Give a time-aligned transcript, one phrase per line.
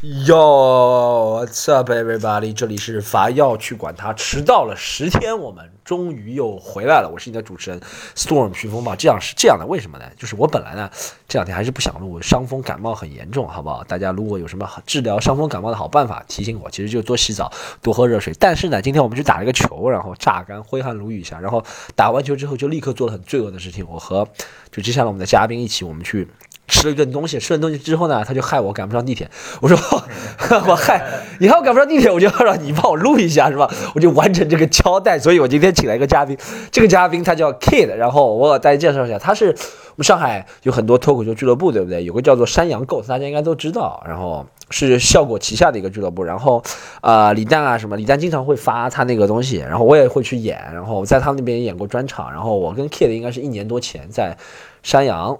[0.00, 2.52] Yo, what's up, everybody？
[2.52, 7.10] 这里是伐要去管他，迟到了十天，我们终于又回来了。
[7.12, 7.80] 我是你的主持人
[8.14, 8.94] Storm 徐风暴。
[8.94, 10.04] 这样是这样的，为什么呢？
[10.16, 10.88] 就是我本来呢
[11.26, 13.82] 这两天还是不想录，伤风感冒很严重，好不好？
[13.82, 16.70] 大家如果有什么治疗伤风感冒的好办法，提醒我。
[16.70, 17.50] 其实就多洗澡，
[17.82, 18.32] 多喝热水。
[18.38, 21.64] 但是呢，今天我们去打了个球，然后榨干，挥汗如雨一下，然后
[21.96, 23.84] 打完球之后就立刻做了很罪恶的事情。
[23.90, 24.28] 我和
[24.70, 26.28] 就接下来我们的嘉宾一起，我们去。
[26.68, 29.28] 吃了一顿东西，吃了东西之后呢，他就害我赶不上地铁。
[29.60, 29.76] 我说
[30.68, 31.02] 我害
[31.40, 33.68] 你害我赶不上地铁，我就要让你帮我录一下，是吧？
[33.94, 35.18] 我就完成这个交代。
[35.18, 36.36] 所以我今天请来一个嘉宾，
[36.70, 42.04] 这个嘉宾他叫 Kid，然后我给大家介绍一下，他是我们上海有很多脱口秀俱乐部，对不对？
[42.04, 44.04] 有个叫做山羊 Ghost，大家应该都知道。
[44.06, 46.22] 然后是效果旗下的一个俱乐部。
[46.22, 46.62] 然后
[47.00, 52.30] 啊，李诞啊什么，李诞经常会发他那个东西，然后我也会去演，然后在他那边演过专场。
[52.30, 54.36] 然后我跟 Kid 应该是一年多前在
[54.82, 55.38] 山羊。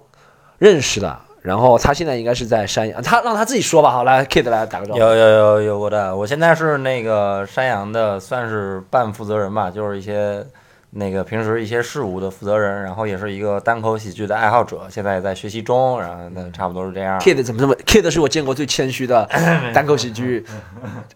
[0.58, 4.98] 认识的，然后他现在应该是在山羊，他让他自己说吧，好来，Kid 来打个招呼。
[4.98, 10.44] 有有有有我的，我现在是那个山羊的，算是半负责人吧，就是一些
[10.90, 17.20] 那个平时一些事务的负责人，然后也是一个单口喜剧的爱好者，现在也在学习中，然后那差不多是这样。
[17.20, 19.28] Kid 怎么这么？Kid 是我见过最谦虚的
[19.72, 20.44] 单口喜剧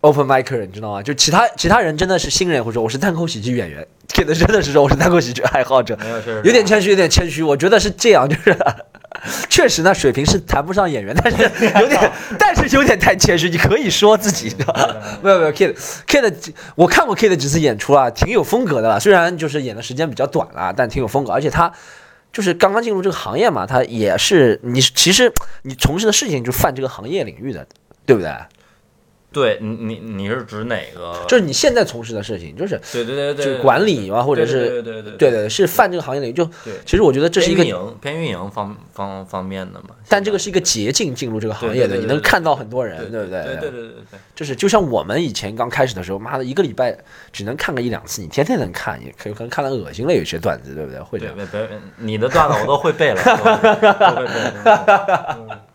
[0.03, 1.03] open mic 人，你知道吗？
[1.03, 5.99] 就其他其他人真的是新人会说我是单口喜剧演员，Kid 真的是说我是单口喜剧爱好者，
[6.45, 8.57] 有点谦虚，有点谦虚，我觉得是这样，就是。
[9.49, 11.43] 确实呢，水平是谈不上演员，但是
[11.81, 13.49] 有点，但是有点太谦虚。
[13.49, 14.55] 你可以说自己，
[15.23, 18.99] 没有没有，Kid，Kid，我看过 Kid 几次演出啊，挺有风格的了。
[18.99, 21.33] 虽然就是演的时间比较短了，但挺有风格。
[21.33, 21.73] 而且他
[22.33, 27.67] 就是刚刚进入这个行业嘛，他也是你其实你从事的事情就泛这个行业领域的，
[28.07, 28.31] 对不对？
[29.33, 31.25] 对你你你是指哪个？
[31.27, 36.49] 就是你现在从事的事情，就是对对对对，就管理啊，或者是对对对对对，是泛这个行业里就。
[36.85, 39.91] 其实我觉得这是一个运营偏运营方方方面的嘛。
[40.09, 43.43] 但这个是一个捷径进入这个行业的，你能看到很多人，对不对？
[43.43, 44.21] 对对对对对。
[44.35, 46.97] 就是就像我们以前刚开始的时候，妈的一个礼拜
[47.33, 51.01] 只能看个一两次，你天天能看，也可可能看了恶心了有些段子，对不对？
[51.01, 51.35] 会这样。
[51.35, 53.23] 别别，你的段子我都会背了。
[53.25, 55.72] 都会背。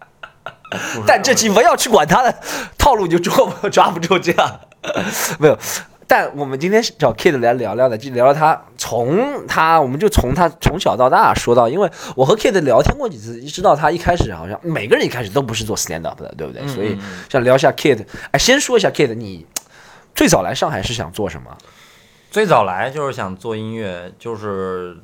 [1.05, 2.33] 但这期不要去管他的
[2.77, 4.59] 套路，你就抓抓不住这样。
[5.39, 5.57] 没有，
[6.05, 16.67] 但我们今天找 Kid 来聊聊的，就聊聊他从他，我们就从他从小到大说到，因为我和 Kid 聊天过几次，知道他一开始好像每个人一开始都不是做 stand up 的，对不对？
[16.67, 16.97] 所以
[17.29, 18.05] 想聊一下 Kid。
[18.31, 19.45] 哎，先说一下 Kid，你
[20.15, 21.57] 最早来上海是想做什么？
[22.29, 24.97] 最早来就是想做音乐，就是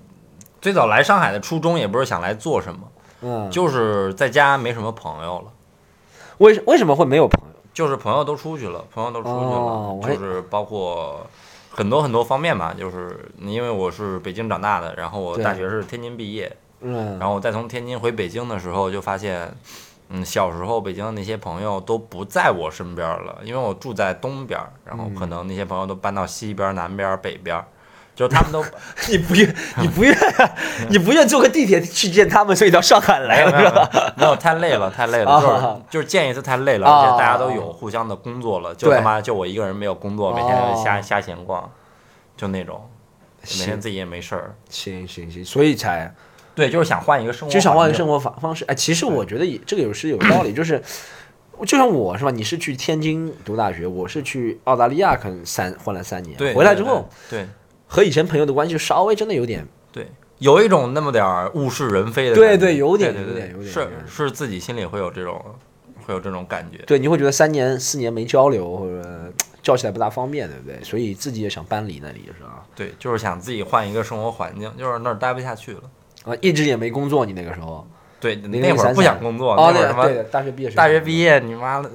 [0.62, 2.80] 最早来上海的初衷也不是想来做什么。
[3.26, 5.46] 嗯，就是在家没什么朋友了，
[6.40, 7.54] 为为什么会没有朋友？
[7.74, 11.26] 就是朋友都出去了，朋友都出去了，就是包括
[11.70, 12.74] 很多很多方面吧。
[12.78, 19.52] 就是因为我是北京长大的，然后我大学是天津毕业，嗯，然后我再从天津回北京的时候，就发现，
[20.10, 27.60] 嗯，小时候北京的那些朋友都不在我身边了，因为我住在东边，然后可能那些朋友都搬到西边、南边、北边。
[28.16, 28.64] 就是他们都，
[29.10, 30.16] 你不愿，你不愿，
[30.90, 34.14] 你不愿坐个地铁去见他们，所以到上海来了，是吧？
[34.16, 41.68] 没有，太累了， 太累了，就是就是见一次太累了，而且大家都有互相的工作了，就他妈就我一个人没有工作，每天瞎瞎闲逛，
[42.38, 42.88] 就那种，
[43.60, 44.56] 每天自己也没事儿。
[44.70, 46.14] 行行行，所以才，
[46.54, 48.64] 对，就是想换一个生活，就想换一个生活方方式。
[48.66, 50.80] 哎，其实我觉得也这个有是有道理， 就是
[51.66, 52.30] 就像我是吧？
[52.30, 57.48] 你是去天津读大学，我是去澳大利亚，可能三换了三年，回来之后，对。
[57.94, 60.08] 和以前朋友的关系稍微真的有点，对，
[60.40, 65.40] 有一种那么点儿物是人非的，对对，有点有点有点，是是自己心里会有这种，
[66.04, 69.32] 会有这种感觉，对，你会觉得三年四年没交流或者
[69.62, 70.84] 叫起来不大方便，对不对？
[70.84, 72.66] 所以自己也想搬离那里，是吧？
[72.76, 75.82] 对，就是想自己换一个生活环境，就是那儿待不下去了
[76.24, 77.88] 啊，一直也没工作，你那个时候。
[78.24, 81.90] 对，那会儿不想工作，那会儿什么大学毕业，大学毕业，你妈的，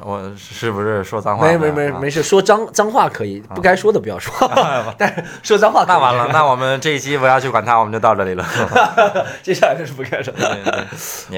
[0.00, 1.46] 我是不是说脏话？
[1.46, 4.32] 没没没没事，说脏脏话可以，不该说的不要说。
[4.98, 8.44] 但是说脏话，那完了，那我们这一期不要去管他，我们就到这里了。
[9.42, 10.86] 接下来就是不该说的。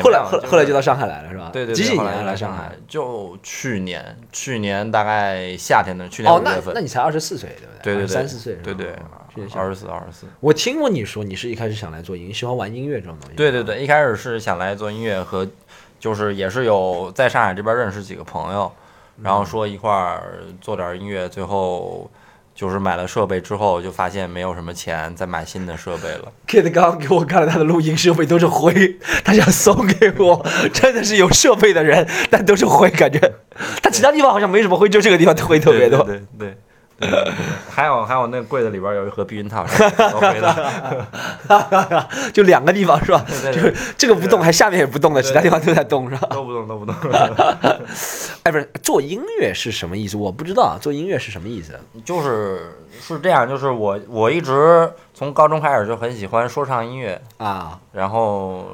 [0.02, 1.50] 后来后后来就到上海来了，是吧？
[1.52, 1.72] 对对。
[1.72, 2.72] 几几年来上海？
[2.88, 6.74] 就去年，去年大概夏天的，去年五月份。
[6.74, 7.94] 那你才二十四岁，对不对？
[7.94, 8.96] 对对对，三四岁，对对。
[9.54, 10.26] 二十四，二十四。
[10.40, 13.36] 我听过你说，你是一开始想来做音，喜欢玩音乐这种东西。
[13.36, 15.46] 对对对，一开始是想来做音乐和，
[15.98, 18.70] 就是也是有在上海这边认识几个朋友，
[19.22, 22.10] 然后说一块儿做点音乐，最后
[22.54, 26.32] 就是买了设备之后，就发现没有什么钱再买新的设备了。
[26.46, 33.32] Kid 刚刚给我看了他的录音设备，都是灰，他想送给我，真的是有设备的人，但都是灰，感觉
[33.82, 36.04] 他其他地方好像没什么灰，就这个地方灰特别多。
[36.04, 36.56] 对对。
[37.70, 42.08] 还有还有那个柜子里边有一盒避孕套， 是都回的。
[42.32, 43.24] 就两个地方是吧？
[43.26, 46.28] 对对对就是这个不动，还下面也不动的，其他地方都在动是吧？
[46.30, 46.94] 都不动，都不动。
[48.44, 50.16] 哎，不是，做音乐是什么意思？
[50.16, 51.78] 我不知道啊，做音乐是什么意思？
[52.04, 58.66] 就是是这样，就是我我一直从高中开始就很喜欢说唱音乐，啊，然后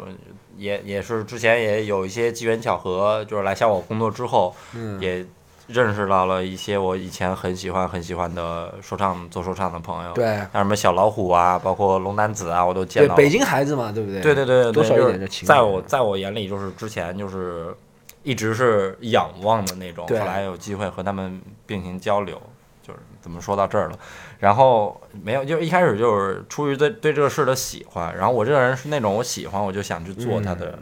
[0.56, 5.25] 也也是之前也有一些机缘巧合，就是来小我工作之后，嗯也
[5.72, 10.26] 认识到了一些我以前很喜欢很喜欢的说唱做说唱的朋友，对。
[10.52, 13.17] 像什么小老虎啊，包括龙丹子啊，我都见，到了。
[13.17, 14.20] 北京孩子嘛，对不对？
[14.20, 15.56] 对对对对，多少一就是点就情感。
[15.56, 17.75] 在我在我眼里，就是之前就是
[18.22, 22.40] 一直是仰望的那种，后来有机会和他们并行交流，
[22.82, 23.99] 就是怎么说到这儿了，
[24.38, 30.78] 然后没有，就一开始就是出于对对这个事的喜欢，然后我这个人是那种我喜欢我就想去做他的，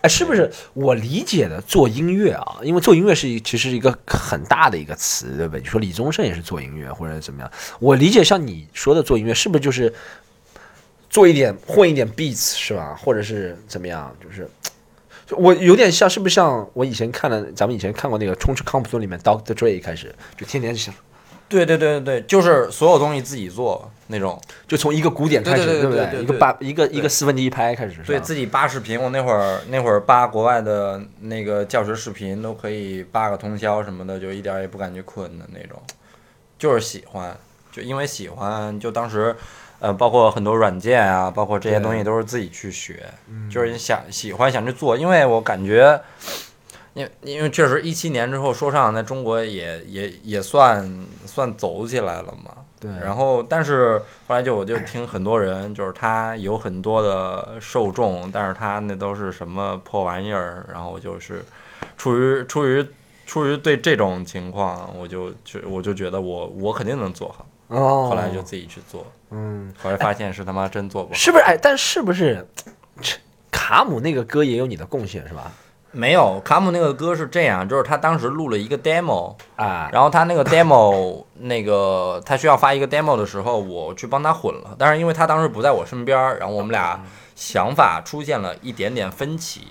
[0.00, 2.56] 哎，是不是我理解的做音乐啊？
[2.62, 5.60] 因为做音乐是一其实是一个很大的一个词，对不对？
[5.60, 7.50] 你说李宗盛也是做音乐，或者怎么样？
[7.80, 9.92] 我理解像你说的做音乐，是不是就是
[11.10, 12.96] 做一点混一点 beats 是吧？
[13.02, 14.14] 或者是怎么样？
[14.22, 14.48] 就是
[15.30, 20.94] 我有点像，是不是像我以前看的，咱们以前看过那个《冲出康普顿》里面 Doctor Dre 一开始就天天想，
[21.48, 26.22] 对对对对对，就是所有东西自己做那种，就从一个鼓点开始，对不对？
[26.22, 35.80] 一个八一个一个四分之一拍开始，对自己扒视频，我那会儿那会儿扒国外的那个教学视频，都可以扒个通宵什么的，就一点儿也不感觉困的那种，
[36.58, 37.36] 就是喜欢，
[37.70, 39.36] 就因为喜欢，就当时，
[39.78, 43.04] 呃，包括很多软件啊，包括这些东西都是自己去学，
[43.50, 46.00] 就是想喜欢想去做，因为我感觉。
[46.98, 61.44] 因因为确实一七年之后，说唱在中国也也也算算走起来了嘛，对，然后，但是后来就我就听很多人，就是他有很多的受众，但是他那都是什么破玩意儿，然后就是
[61.96, 62.84] 出于出于
[63.26, 69.72] 出于对这种情况，我就就我就觉得我我肯定能做好，哦，后来就自己去做，嗯。
[69.80, 71.14] 后来发现是他妈真做不好。
[71.14, 71.44] 是不是？
[71.44, 72.44] 哎，但是不是
[73.52, 75.52] 卡姆那个歌也有你的贡献是吧？
[75.90, 87.00] 没有卡姆那个歌是这样，就是他当时录了一个 demo，啊，然后他那个 demo 那个他需要发一个 demo 的时候，我去帮他混了，但是因为他当时不在我身边，然后我们俩
[87.34, 89.68] 想法出现了一点点分歧。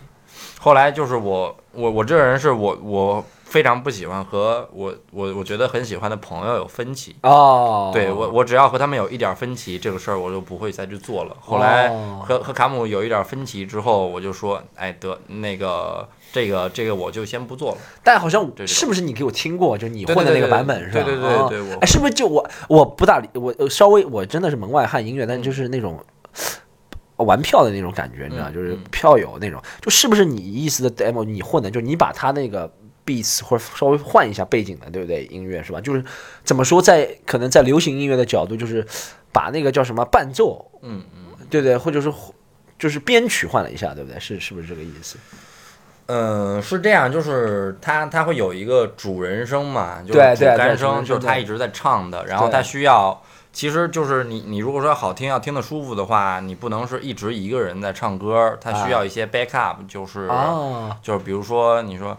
[0.59, 7.15] 后来就是我我我这个人是我我非常不喜欢和我我我觉得很喜欢的朋友有分歧。
[7.23, 11.35] 哦，对我，我只要和他们有一点分歧，这个事儿我就不会再去做了。
[11.39, 17.77] 后来哦和和卡姆有一点分歧之后，我就说，哎，得那个这个这个我就先不做了。
[18.03, 21.03] 但好像是不是你给我听过，就你混的那个版本是吧？
[21.03, 25.97] 对对对哦对我哎，是不是就我我不大理我呃稍微我真的是门外汉音乐，但就是那种。
[27.25, 32.71] 玩票的那种感觉，你知道，嗯就是嗯票友那种，就是不是你意思的 demo 你混的，就是你把他那个
[33.07, 35.25] beats 或者稍微换一下背景的，对不对？
[35.31, 35.81] 音乐是吧？
[35.81, 36.03] 就是
[36.43, 38.85] 怎么说，在可能在流行音乐的角度，就是
[39.31, 41.23] 把那个叫什么伴奏，嗯嗯。
[41.49, 41.77] 对不对？
[41.77, 42.11] 或者是
[42.77, 44.19] 就是编曲换了一下，对不对？
[44.19, 45.17] 是是不是这个意思？
[46.07, 53.23] 嗯，是这样，就是他他会有一个主人声嘛，就是主对对对干声，就是他一直在唱的，然后他需要，
[53.53, 62.17] 其实就是你你如果说好听要听得舒服的话，你不能是一直一个人在唱歌，他需要一些 backup，就是、哦，就是比如说你说。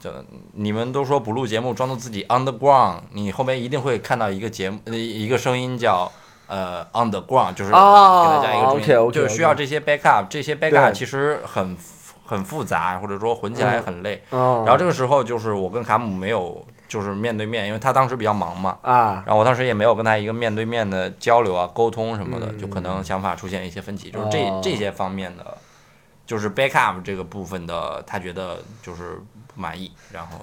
[0.00, 0.10] 就
[0.54, 6.10] 你们都说不录节目，装作自己 underground，你后面一定会看到一个节目，呃，一个声音叫
[6.48, 11.76] 呃 underground，就是给哦大家一个注意就是需要这些 backup，这些 backup 其实很
[12.24, 14.22] 很复杂，或者说混起来很累。
[14.30, 22.58] 哦，然后这个时候就是我跟卡姆没有就是面对面，因为他当时比较忙嘛，啊，然后我当时也没有跟他一个面对面的交流啊、沟通什么的，嗯。
[22.58, 24.60] 就可能想法出现一些分歧，就是这哦。
[24.62, 25.58] 这些方面的，
[26.26, 29.20] 就是 backup 这个部分的，他觉得就是
[29.54, 30.38] 不满意，然后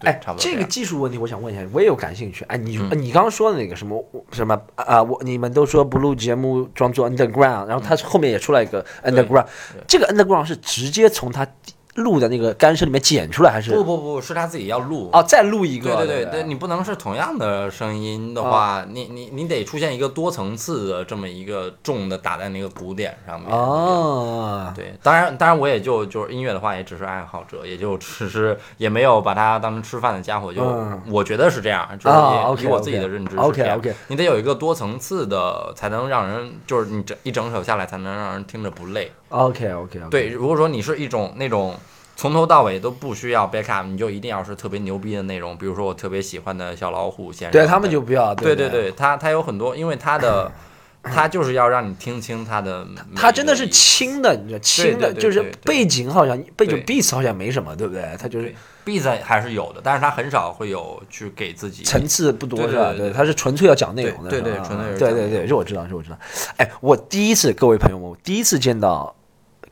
[0.00, 2.44] 对哎差不，多这个技术问题，我想问一下，我也有感兴趣。
[2.46, 11.46] 哎，你、嗯你刚刚说的那个什么什么啊、我你们都说不录节目装作 underground，然后他后面也出来一个 underground，、嗯这个 underground 是直接从他
[11.94, 13.70] 录的那个干声里面剪出来，还是？
[13.72, 15.10] 不不不是他自己要录。
[15.12, 15.96] 哦再录一个？
[15.96, 18.50] 对对对对对，你不能是同样的声音的啊。
[18.50, 23.50] 话，你你你得出现一个多层次的这么一个重的打在那个鼓点上面。
[23.50, 31.00] 哦，对，当然当然我也就就是音乐的话，也只是爱好者，也就只是也没有把它当成吃饭的家伙，就、嗯。
[31.08, 33.76] 我觉得是这样，就是啊以、我自己的认知是 OK，这样。
[33.76, 39.12] OK 你得有一个多层次的，才能让人就是你整一整首下来才能让人听着不累。
[39.32, 41.74] OK OK 对，如果说你是一种那种
[42.14, 48.68] 从头到尾都不需要 backup，你就一定要是特别牛逼的那种，比如说我特别喜欢的小老虎先生，对他们就不要，对对。
[48.68, 50.52] 对对，他他有很多，因为他的
[51.02, 58.04] 他就是要让你听清他的每一个意思，它真的是轻的，你知道轻的，就是背景好像背景 beats 好像没什么，对不对？
[58.20, 58.54] 他就是
[58.86, 62.90] beats 还是有的，但是他很少会有去给自己层次不多是吧？
[62.90, 63.10] 对对对。
[63.10, 66.16] 对它是纯粹要讲内容的，对对对纯粹是对对对，这我知道，这我知道。
[66.58, 69.12] 哎，我第一次，各位朋友们，我第一次见到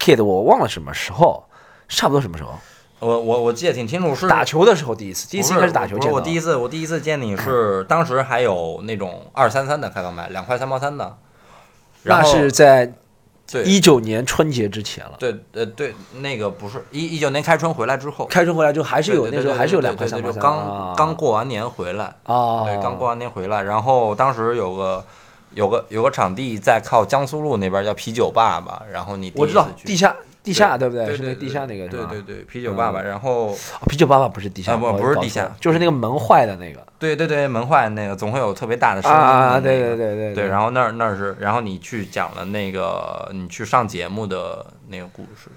[0.00, 1.45] Kid，我忘了什么时候，
[1.88, 2.54] 差不多什么时候？
[3.00, 6.16] 我我我记得挺清楚，是打球的时候第一次，第一次应该是打球见到。
[6.16, 11.16] 我第一次我第一次见你是当时还有那种二三三的开放麦，两块三毛三的，
[12.02, 12.92] 然那后是在
[13.50, 13.64] 对。
[13.64, 15.12] 一九年春节之前了。
[15.19, 20.95] 对呃对那个不是一一九年开春回来之后，开春回来之后还是有那时候还是有两块三毛三，刚啊。
[20.95, 25.04] 刚过完年回来，啊，对，刚过完年回来，然后当时有个
[25.54, 31.07] 有个有个场地在靠江苏路那边叫啤酒爸爸，然后你我知道地下地下对不对？
[31.07, 32.07] 对是那个地下那个是吧？
[32.11, 33.57] 对对对，啤酒爸爸，然后哦
[33.88, 45.50] 啤酒爸爸不是地下，啊不不是地下就是那个门坏的那个对对对门坏那个总会有特别大的声音对那个对对对对，然后那儿那儿是，然后你去讲了那个你去上节目的那个故事，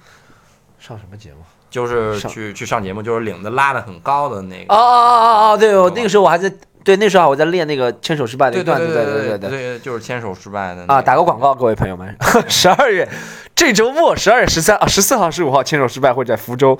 [0.79, 1.37] 上什么节目？
[1.69, 4.71] 就是去去上节目，就是领子拉的很高的那个。
[4.71, 5.15] 哦哦哦
[5.49, 5.57] 哦哦！
[5.57, 6.47] 对，我那个时候我还在
[6.83, 10.85] 对那时候我在练那个牵手失败的一对对段子，对对对对对，就是牵手失败的啊！
[10.87, 12.13] 那打个广告，各位朋友们，
[12.49, 13.07] 十二月
[13.55, 16.77] 这周末，十二月十三啊、十四号、十五号，牵手失败会在福州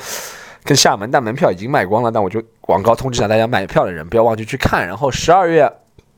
[0.63, 2.11] 跟厦门，但门票已经卖光了。
[2.11, 4.85] 但我就广告通知一下大家，买票的人不要忘记去看。
[4.85, 5.71] 然后十二月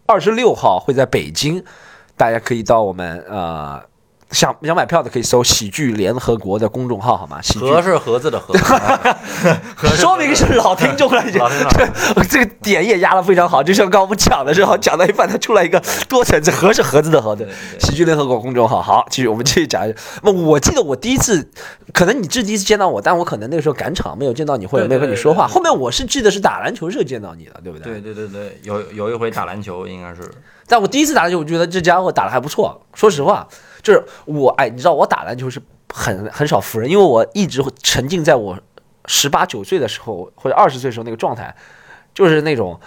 [0.08, 1.63] 二十六号会在北京，
[2.18, 3.82] 大家可以到我们呃
[4.36, 7.42] 想想买票的可以搜喜剧联合国的公众号，好吗？
[7.42, 8.54] 喜剧盒是盒子的盒，
[9.96, 17.48] 说明是老听众了，已经这这个点也压得非常好，就像刚刚我们讲的时候，讲到一半，它出来一个多层次盒是盒子的盒，对，
[17.80, 18.82] 喜剧联合国公众号。
[18.82, 19.82] 好，继续，我们继续讲。
[20.22, 21.50] 那么我记得我第一次，
[21.94, 25.48] 可能你是第一次见到我，但我可能那个时候赶场没有见到你，或者没有跟你说话。
[25.48, 28.01] 后面我是记得是打篮球时候见到你的，对不对？
[28.01, 30.22] 对对对对，有有一回打篮球应该是，
[30.68, 32.82] 但我第一次打篮球，我觉得这家伙打得还不错。
[32.94, 33.48] 说实话，
[33.86, 35.62] 就是我哎，你知道我打篮球是
[35.94, 38.60] 很很少服人，因为我一直会沉浸在我
[39.06, 41.56] 十八九岁的时候或者二十岁时候那个状态，
[42.13, 42.80] 就是那种。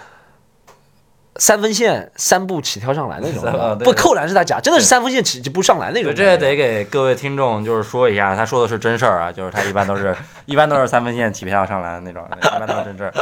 [1.38, 3.44] 三分线三步起跳上篮那种
[3.78, 6.24] 不扣篮是他假，真的是三分线起几步上篮那种对，。
[6.24, 10.14] 这得给各位听众就是说一下，他说的是真事儿啊，就是他一般都是
[10.46, 13.12] 一般都是三分线起跳上篮那种，一般都是真事儿，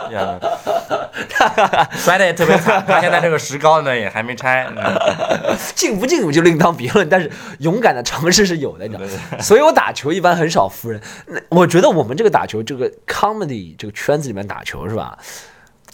[1.92, 9.38] 摔的也特别惨，他现在这个石膏呢也还没拆， 嗯进不进我就另当别论，但是勇敢的尝试是有的，你知道吗。
[9.42, 11.00] 所以我打球一般很少服人。
[11.26, 15.18] 那我觉得我们这个打球，这个 comedy 这个圈子里面打球是吧？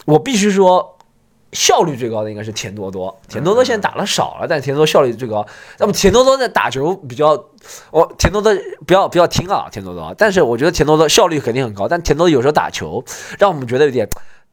[0.05, 0.97] 我必须说，
[1.53, 3.19] 效率最高的应该是田多多。
[3.27, 5.45] 田多多现在打的少了，但是田多多效率最高。
[5.77, 7.31] 那么田多多在打球比较，
[7.91, 8.53] 我田多多
[8.85, 10.13] 不要不要听啊，田多多。
[10.17, 13.03] 但是我觉得田多多效率肯定很高，但田多多有时候打球
[13.37, 14.07] 让我们觉得有点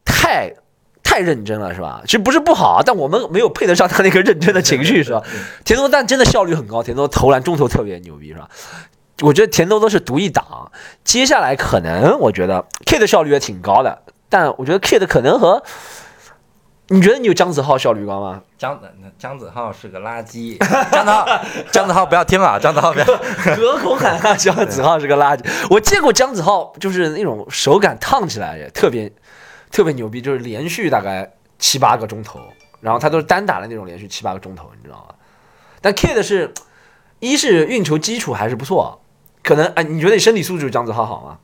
[0.05, 0.55] 太。
[1.03, 2.03] 太认真了是吧？
[2.05, 5.21] 其实不是不好，但我们没有配得上他那个认真的情绪是吧？
[5.65, 8.49] 田多多但真的效率很高，田多多投篮中投特别牛逼是吧？
[9.23, 10.71] 我觉得田多多是独一档，
[11.03, 15.65] 接下来可能我觉得 K 的效率也挺高的，但我觉得 K 的可能和
[16.93, 18.43] 你觉得你有姜子浩效率高吗？
[18.59, 20.59] 姜子姜子浩是个垃圾，
[20.91, 21.25] 姜子浩
[21.71, 23.07] 姜子浩不要听啊，姜子浩不要，
[23.55, 25.49] 隔空喊啊，姜子浩是个垃圾。
[25.71, 29.11] 我见过姜子浩，就是那种手感烫起来也特别
[29.71, 32.41] 特别牛逼，就是连续大概七八个钟头，
[32.81, 35.15] 然后他都是单打的那种连续七八个钟头，你知道吗？
[35.81, 36.53] 但 Kid 是
[37.21, 39.01] 一是运球基础还是不错，
[39.45, 41.39] 可能哎，你觉得你身体素质姜子浩好吗？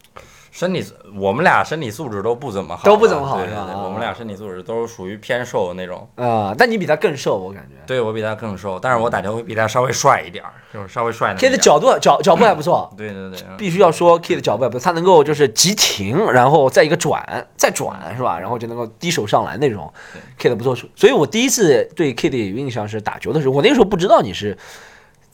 [0.56, 0.82] 身体
[1.18, 6.08] 我们俩身体素质都不怎么好，都不怎么好对对对我们俩身体素质都是属于偏瘦的那种。
[6.14, 7.74] 啊、但你比他更瘦，我感觉。
[7.86, 11.86] 对我比他更瘦，但是我打球会比他稍微帅一点儿，就是稍微帅一 Kid 的角度。
[11.86, 18.40] 脚步脚脚步还不错，对 对对，嗯必须要说 Kid 的脚步还不错，他能够就是急停，然后再一个转，再转是吧？
[18.40, 19.92] 然后就能够低手上篮那种
[20.40, 20.74] ，Kid 不错。
[20.94, 24.56] 所以我第一次对 Kid 有印象是打球的时候，我那个时候不知道你是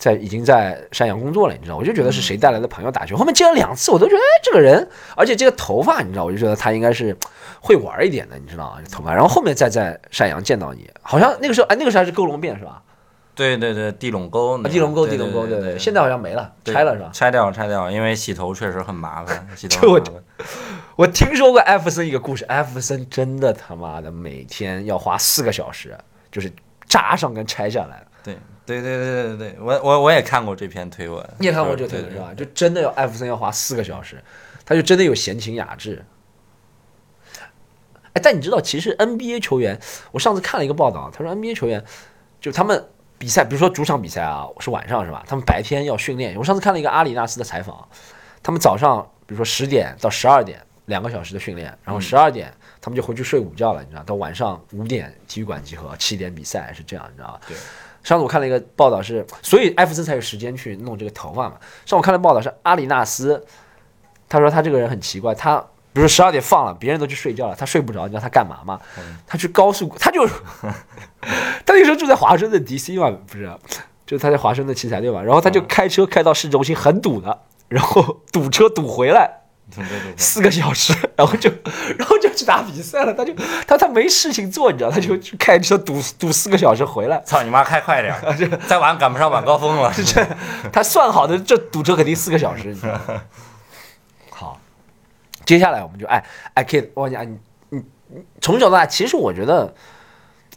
[0.02, 3.16] 在已经在山羊工作了，你知道，我就觉得是谁带来的朋友打球。
[3.16, 7.16] 后面见了两次，我都觉得哎，这个人，而且这个头发，你知道，我就觉得他应该是
[7.60, 8.80] 会玩一点的，你知道啊？
[8.84, 9.14] 这头发。
[9.14, 12.82] 然后后面再在山羊见到你，好像那个时候哎，那个时候还是勾龙变是吧？
[13.36, 17.10] 对对对，地垄沟地龙沟，地龙沟，对对现在好像没了，拆了是吧？
[17.12, 20.00] 拆掉拆掉，因为洗头确实很麻烦， 洗头
[20.96, 25.96] 我听说过艾弗森一个故事，艾弗森真的他妈的每天要花四个小时，
[26.32, 26.52] 就是
[26.88, 28.04] 扎上跟拆下来。
[28.24, 32.34] 对对对对对对，我我我也看过这篇推文，你也看过这就是对个推文是吧？
[32.34, 34.22] 就真的要艾弗森要花四个小时，
[34.64, 36.04] 他就真的有闲情雅致。
[38.14, 41.82] 哎，但你知道，其实 NBA 球员，我上次看了一个报道，他说 NBA 球员
[42.40, 45.24] 就他们比赛，比如说主场比赛啊，是晚上是吧？
[45.26, 46.36] 他们白天要训练。
[46.36, 47.88] 我上次看了一个阿里纳斯的采访，
[48.42, 52.52] 他们早上比如说十点到十二点两个小时的训练，然后十二点
[52.82, 57.40] 他们就回去睡午觉了，你知道，到晚上五点体育馆集合，七点比赛是这样，你知道吧？
[57.48, 57.56] 对。
[58.02, 61.56] 上次我看了一个报道是，所以艾弗森才有时间去弄这个头发嘛。
[61.86, 63.44] 上午看了报道是阿里纳斯，
[64.28, 65.58] 他说他这个人很奇怪，他
[65.92, 68.80] 比如十二点放了，别人都去睡觉了，他睡不着，你知道他干嘛吗？
[69.26, 70.26] 他去高速，他就
[71.64, 73.50] 他那时候住在华盛顿 DC 嘛，不是，
[74.06, 75.22] 就是他在华盛顿奇才对吧？
[75.22, 79.41] 然后他就开车开到市中心很堵的，然后堵车堵回来。
[80.16, 81.50] 四个小时，然后就，
[81.98, 83.14] 然后就去打比赛了。
[83.14, 83.32] 他就
[83.66, 87.20] 他他没事情做，你知道，他就去开车堵堵四个小时回来。
[87.24, 88.34] 操你妈，开快点儿，
[88.68, 89.92] 再晚赶不上晚高峰了。
[90.04, 90.26] 这
[90.72, 92.68] 他算好的，这堵车肯定四个小时。
[92.68, 93.22] 你知道吗
[94.30, 94.60] 好，
[95.44, 96.24] 接下来我们就哎
[96.54, 97.38] 哎，Kid，我讲你
[97.70, 99.74] 你你从小到大，其实我觉得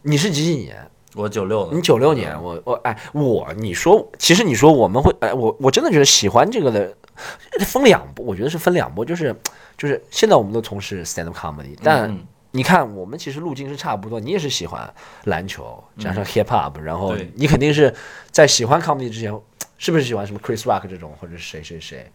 [0.02, 0.90] 你是几几年？
[1.16, 6.94] 我九六的，你九六年，我我哎我你说，其实你说我们会哎我我真的觉得喜欢这个的
[7.66, 9.36] 分两波，我觉得是分两波，就是
[9.78, 12.26] 就是现在我们都从事 stand up comedy，但嗯。
[12.52, 14.90] 你看我们其实路径是差不多，你也是喜欢
[15.26, 17.94] 篮球加上 hip hop，然后你肯定是
[18.32, 19.38] 在喜欢 comedy 之前，
[19.78, 22.10] 是不是喜欢什么 Chris Rock 这种或者是谁谁谁？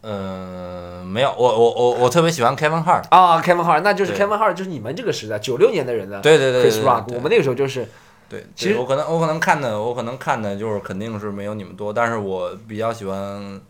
[0.00, 3.04] 嗯，没有，我我我我特别喜欢 Kevin Hart。
[3.10, 7.86] 啊？Kevin Hart，那就是 Kevin Hart，就是你们这个时代九六年的人的对对对对 Chris Rock，我们那个时候就是
[8.30, 13.60] 对，其实我可能我可能看的我可能看的就是肯定是没有你们多，但是我比较喜欢，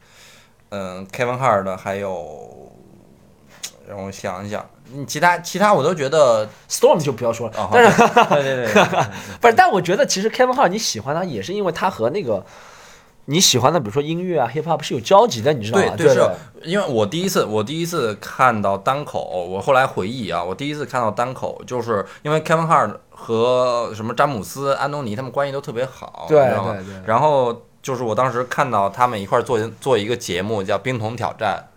[0.76, 2.73] 嗯，Kevin Hart 还有，
[3.88, 8.85] 让我想一想，嗯，其他其他我都觉得，Storm 就不要说了，哦，但是对对对，
[9.40, 12.45] 不是，但我觉得其实 Kevin Hart 你喜欢他也是因为他和那个
[13.26, 15.95] 你喜欢的，比如说音乐啊、hip hop 是有交集的，你知道吗？
[15.97, 16.31] 对对是
[16.64, 27.02] 因为我第一次我第一次看到单口，我后来回忆啊，我第一次看到单口，就是因为 Kevin Hart 和什么詹姆斯、安东尼他们关系都特别好，对对对。
[27.07, 31.68] 然后就是我当时看到他们一块儿做做一个节目叫《冰桶挑战》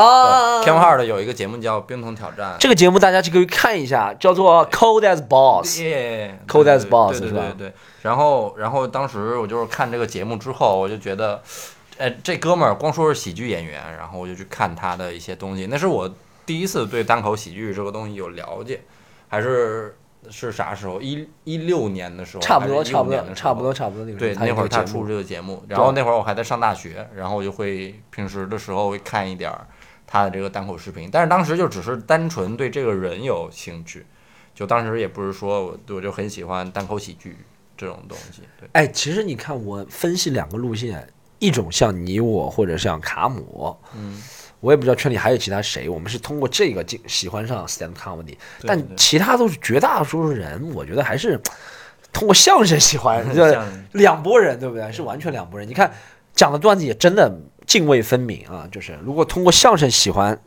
[0.00, 5.82] 啊，Kevin Hart 有一个节目叫《冰桶挑战》，这个节目大家就可以看一下，叫做 Cold as Balls。
[5.82, 7.72] 耶 Cold 对 as 对 balls，对是吧对对对。
[8.02, 11.42] 然后，然后当时我就是看这个节目之后，我就觉得，
[11.98, 16.08] 哎，这哥们儿光说是喜剧演员，然后我就去看他的一些东西，那是我
[16.46, 18.80] 第一次对单口喜剧这个东西有了解，
[19.26, 19.96] 还是
[20.30, 21.00] 是啥时候？
[21.00, 23.74] 一一六年的时候，差不多，差不15年的，时候多差不多，。
[23.74, 29.66] 差不多那个对，那会儿他出这个节目，然后那会儿我还在上大学，然后我就会平时的时候会看一点儿
[30.06, 34.06] 他的这个单口视频，但是当时就只是单纯对这个人有兴趣，
[34.54, 37.36] 就当时也不是说我我就很喜欢单口喜剧
[37.76, 41.06] 这种东西，对，哎，其实你看，我分析两个路线，
[41.38, 44.20] 一种像你我，或者像卡姆，嗯，
[44.60, 51.40] 我也不知道圈里还有其他谁，我们是通过这个进喜欢上 stand comedy，但其他都是绝大多数人，我觉得还是
[52.12, 54.90] 通过相声喜欢， 这像两拨人，对不对？
[54.90, 55.68] 是完全两拨人。
[55.68, 55.92] 你看
[56.34, 57.32] 讲的段子也真的
[57.66, 60.38] 泾渭分明啊，就是如果通过相声喜欢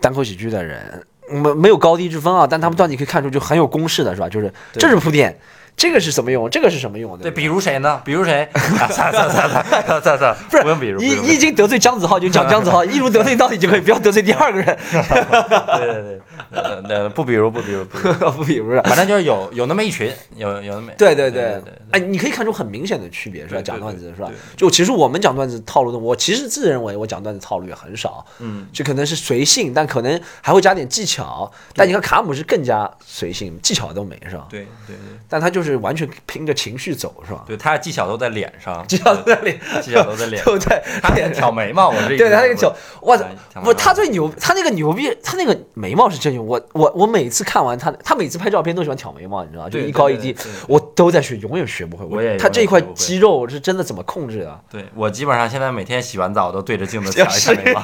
[0.00, 4.28] 单口喜剧的人，没没有高低之分啊，但他们段子你可以看出就很有公式的是吧？
[4.28, 5.38] 就是这是铺垫，
[5.76, 8.00] 这个是什么用，这个是什么用，对，不比如谁呢？
[8.04, 8.48] 比如谁？
[8.54, 14.76] 啊算了算了算了算了算，不是不用比如，你不用你已经得罪姜子浩，就讲 姜子浩，一如得罪到底就可以，不要得罪第二个人。
[14.90, 16.20] 对对对，
[16.52, 21.60] 呃呃，不比如不比如不比如，反正就是有有那么一群，有有那么对对对
[21.90, 23.62] 哎，你可以看出很明显的区别是吧？
[23.62, 24.30] 讲段子是吧？
[24.56, 31.50] 就其实我们讲段子套路的，我其实自认为我讲段子套路也很少，嗯，就可能是随性，但可能还会加点技巧。
[31.74, 34.46] 但你看卡姆是更加随性，技巧都没是吧？
[34.50, 37.44] 对对对但他就是完全拼着情绪走是吧？
[37.46, 40.82] 对，他的技巧都在脸上，技巧都在脸，技巧都在脸对不对？
[41.02, 43.24] 他脸挑眉毛，我这对他那个挑，我操
[43.54, 46.42] 不，毛他最牛，他那个牛逼，他那个眉毛是真牛。
[46.42, 49.70] 我我我每次看完他，他每次拍照片都喜欢挑眉毛，你知道吗？
[49.70, 50.36] 就一高一低
[50.68, 52.04] 我都在学，永远学不会。
[52.04, 54.60] 我也他这一块肌肉是真的怎么控制的？
[54.70, 57.80] 对我基本上现在每天洗完澡都对着镜子挑一下眉毛。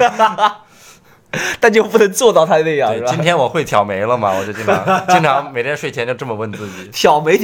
[1.61, 3.23] 但就不能做到他那样，是对，吧今？
[3.23, 4.33] 天我会挑眉了嘛？
[4.33, 6.89] 我就经常 经常每天睡前就这么问自己。
[6.93, 7.39] 挑眉，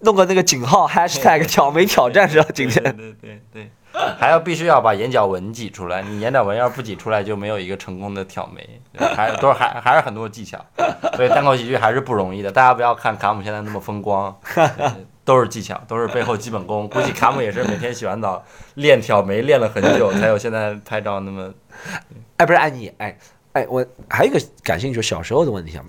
[0.00, 2.48] 弄个那个井号 hashtag 挑眉挑战是吧？
[2.54, 3.70] 今天对对对对，
[4.18, 6.00] 还要必须要把眼角纹挤出来。
[6.02, 8.80] 你眼角纹要是不挤出来，就没有一个成功的挑眉，
[9.14, 10.58] 还都是还还是很多技巧。
[11.16, 12.50] 所以单口喜剧还是不容易的。
[12.50, 14.34] 大家不要看卡姆现在那么风光，
[15.24, 16.88] 都是技巧，都是背后基本功。
[16.88, 18.42] 估计卡姆也是每天洗完澡
[18.74, 21.52] 练挑眉，练了很久，才有现在拍照那么。
[22.40, 23.18] 哎，不是安妮，哎
[23.52, 25.84] 哎，我还有一个感兴趣，小时候的问题啊。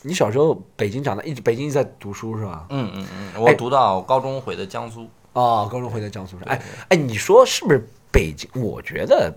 [0.00, 2.64] 你小时候北京长大，一直北京在读书是吧？
[2.70, 5.06] 嗯嗯嗯，我读到高中回的江苏。
[5.34, 6.48] 哦，高中回的江苏上。
[6.48, 8.48] 哎哎，你说是不是北京？
[8.54, 9.30] 我觉得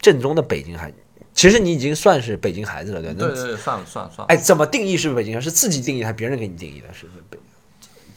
[0.00, 0.92] 正宗的北京还，
[1.32, 3.14] 其实你已经算是北京孩子了，对？
[3.14, 4.34] 对对对，算了算了算了。
[4.34, 5.40] 哎，怎么定义是不是北京人？
[5.40, 6.92] 是自己定义还是别人给你定义的？
[6.92, 7.38] 是北？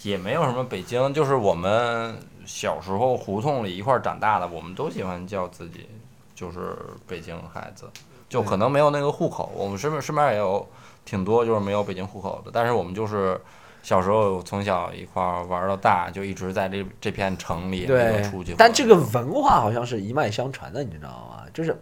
[0.02, 5.88] 也没有什么北京，就是我们小时候胡同里一块长大的，我们都喜欢叫自己
[6.36, 6.76] 就是
[7.08, 7.90] 北京孩子，
[8.30, 9.52] 就可能没有那个户口。
[9.56, 10.68] 我们身边身边也有
[11.06, 13.40] 挺多就是没有北京户口的，但是我们就是
[13.82, 21.44] 小时候从小一块儿玩到大，就一直在这这片城里，没有出去过。，但这个文化好像是一脉相传的，你知道吗？
[21.54, 21.78] 就是，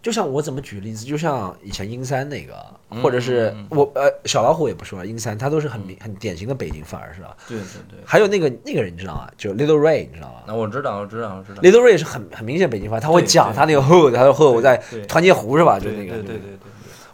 [0.00, 2.54] 就像我怎么举例子，就像以前阴山那个，
[3.02, 7.36] 或者是嗯我呃小老虎也不说了，阴山他都是很明很典型的北京范儿，是吧？
[7.48, 9.28] 对对对，还有那个那个人你知道吗？
[9.36, 11.60] 就 Little Ray，你知道吗那我知道，我知道，我知道。
[11.62, 14.76] ？Little Ray 是很很明显北京范儿，他会讲他那个 hood，他说 hood 我在
[15.08, 15.78] 团结湖是吧？
[15.80, 16.58] 就那个，就对对对对对。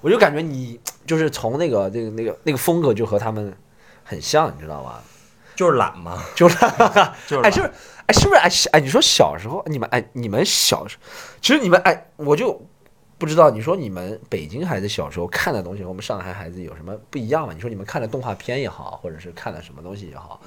[0.02, 3.50] 我就感觉你就是从那个那个那个那个风格就和他们
[4.04, 4.96] 很像，你知道吗？
[5.56, 6.56] 就是懒嘛，就是，
[7.42, 7.70] 哎， 就是
[8.06, 8.38] 哎是不是？
[8.40, 8.68] 哎，是不是？
[8.70, 11.08] 哎，哎，你说小时候你们哎，你们小时候，
[11.40, 12.60] 其实你们哎，我就
[13.18, 17.52] 不知道，你说你们北京孩子小时候看的东西和我们上海孩子有什么不一样吗？
[17.54, 20.40] 你说你们看的动画片也好，或者是看的什么东西也好，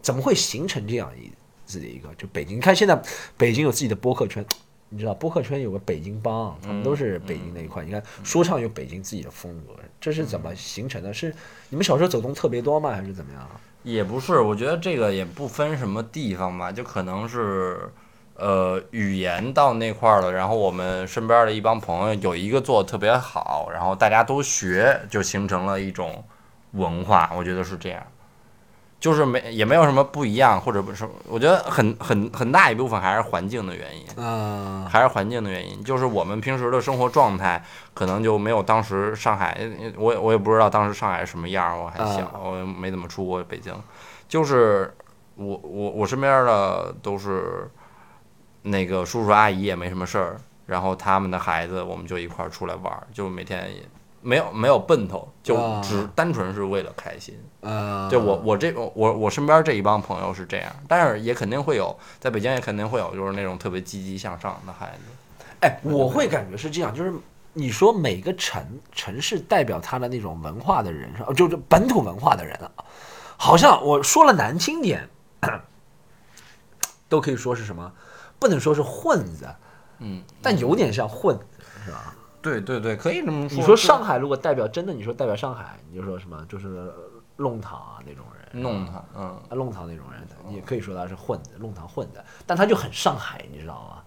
[0.00, 1.30] 怎么会形成这样一
[1.66, 2.56] 自己的一个就北京？
[2.58, 3.00] 你看现在
[3.36, 4.44] 北京有自己的播客圈。
[4.90, 7.84] 你知道播客圈有个北京帮，他们都是北京那一块。
[7.84, 11.12] 你看说唱有北京自己的风格，这是怎么形成的？
[11.12, 11.30] 是
[11.68, 12.92] 你们小时候走动特别多吗？
[12.92, 13.46] 还是怎么样？
[13.82, 17.78] 也不是，我觉得这个也不分什么地方吧，就可能是，
[18.38, 26.24] 呃，语言到那块儿了，然后我们身边的一帮朋友有一个做的特别好，然后大家都学，就形成了一种
[26.72, 28.02] 文化，我觉得是这样。
[29.00, 34.24] 就是没也没有什么不一样，或者不是，我觉得很很很大一部分还是环境的原因。
[34.24, 37.62] 啊、还是环境的原因，就是我们平时的生活状态
[37.94, 39.56] 可能就没有当时上海，
[39.96, 43.72] 我我也不知道当时上海什么样儿，我还小，啊我没怎么出过北京。
[44.28, 44.92] 就是
[45.36, 47.70] 我我我身边的都是
[48.70, 53.82] 那个叔叔阿姨也没什么事儿，然后他们的孩子我们就一块儿出来玩儿，就每天也
[54.20, 57.38] 没有没有奔头，就啊只单纯是为了开心。
[57.60, 65.34] 啊，就我我这我我身边这一帮朋友是这样，但是也肯定会有，在北京也肯定会有，就是那种特别积极向上的孩子。
[65.60, 67.12] 哎，我会感觉是这样，就是
[67.52, 72.70] 你说每个城城市代表他的那种文化的人是吧，就是本土文化的人啊，
[73.36, 75.08] 好像我说了难听点，
[77.08, 77.92] 都可以说是什么，
[78.38, 79.46] 不能说是混子，
[79.98, 81.44] 嗯，但有点像混子，
[81.84, 82.14] 是吧？
[82.40, 83.58] 对对对，可以这么说。
[83.58, 86.92] 你说上海如果代表真的，你说代表上海，你就说什么，就是
[87.36, 94.02] 弄堂啊那种人，弄堂，嗯，啊弄堂那种人，也可以说他是混子，弄堂混子，但他就很上海，你知道吗？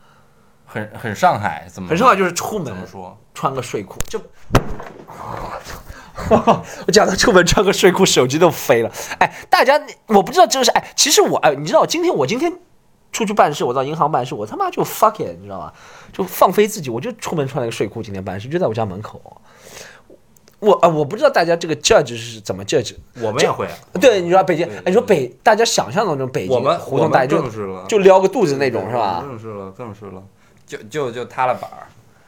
[0.65, 3.17] 很很上海，怎么很上海就是出门怎么说？
[3.33, 4.17] 穿个睡裤，就
[6.29, 8.89] 我讲他出门穿个睡裤，手机都飞了。
[9.19, 12.59] 哎，大家我不知道这个是哎，其实我哎，你知道今天我今天
[13.11, 15.73] 出去办事，我到银行办事，我他妈就 fuck it，你知道吗？
[16.13, 19.21] 就放飞自己，我就出门穿了个睡裤，今天办事就在我家门口。
[20.59, 22.93] 我啊，我不知道大家这个 judge 是怎么 judge。
[23.19, 23.67] 我们也会，
[23.99, 27.41] 对，你说北京，你说北，大家想象当中北京我们胡同大就
[27.87, 29.23] 就撩个肚子那种是吧？
[29.27, 30.21] 正式了，正式了，
[30.67, 31.87] 就就就塌了板儿，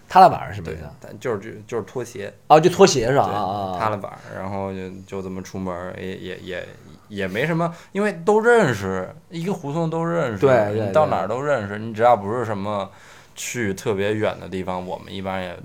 [0.09, 3.25] 踏拉板儿是不对是？，但就是就就是拖鞋，哦，就拖鞋是吧？
[3.25, 6.67] 啊啊塌了板儿，然后就就这么出门，也也也
[7.15, 12.89] 也没什么，因为都认识，一个胡同都认识，对对对你到哪儿都认识，你只要不是什么
[13.35, 15.57] 去特别远的地方，我们一般也，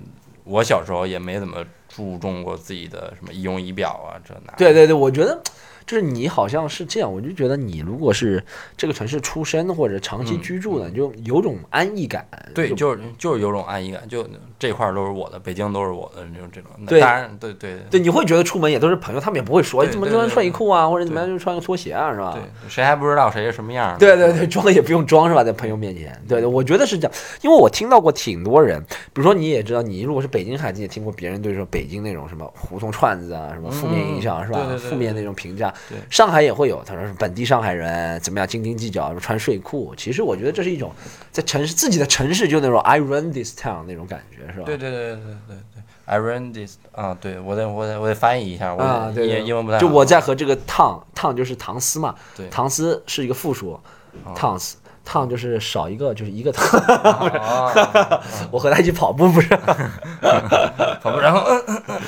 [0.43, 5.41] 我小时候也没怎么注重过自己的什么仪容仪表啊，这那，对对对，我觉得
[5.89, 8.43] 就是你好像是这样，我就觉得你如果是
[8.77, 12.23] 这个城市出生或者长期嗯居住的，你就有种安逸感。
[12.53, 14.23] 对，就就是就是有种安逸感，就
[14.59, 16.69] 这块儿都是我的，北京都是我的，就这种。
[16.85, 22.33] 对当然，对对对，你会觉得出门也都是朋友，他们也不会说对对对怎么穿睡裤啊，或者怎么样就穿个拖鞋啊，是吧？
[22.33, 23.97] 对，谁还不知道谁是什么样？
[23.97, 25.43] 对对对，装也不用装是吧？
[25.43, 28.79] 在朋友面前，对对，我觉得是这样，因为我听到过挺多人，
[29.11, 34.59] 比如说你也知道，你如果是北京孩子，也听过别人对说北京那种什么胡同串子啊，什么负面影响、嗯是吧？
[34.59, 35.78] 对对对负面那种评价对，
[36.09, 39.93] 上海也会有，他说是本地上海人怎么样斤斤计较，穿睡裤。
[39.95, 40.91] 其实我觉得这是一种
[41.31, 44.65] 在城市自己的城市就那种 I run this town 那种感觉是吧？
[44.65, 49.81] 对对对对对对对，I run this 啊，对我得我得我得翻译一下，我啊，得对对英英文不太好。
[49.81, 53.79] 就我在和这个 town town 就是唐斯嘛，对唐斯是一个复数
[54.23, 54.33] 哦
[55.09, 55.19] 烫斯。
[55.19, 56.79] 烫就是少一个，就是一个烫。
[56.79, 59.49] 啊， 我和他一起跑步，不是？
[61.01, 61.41] 跑步，然后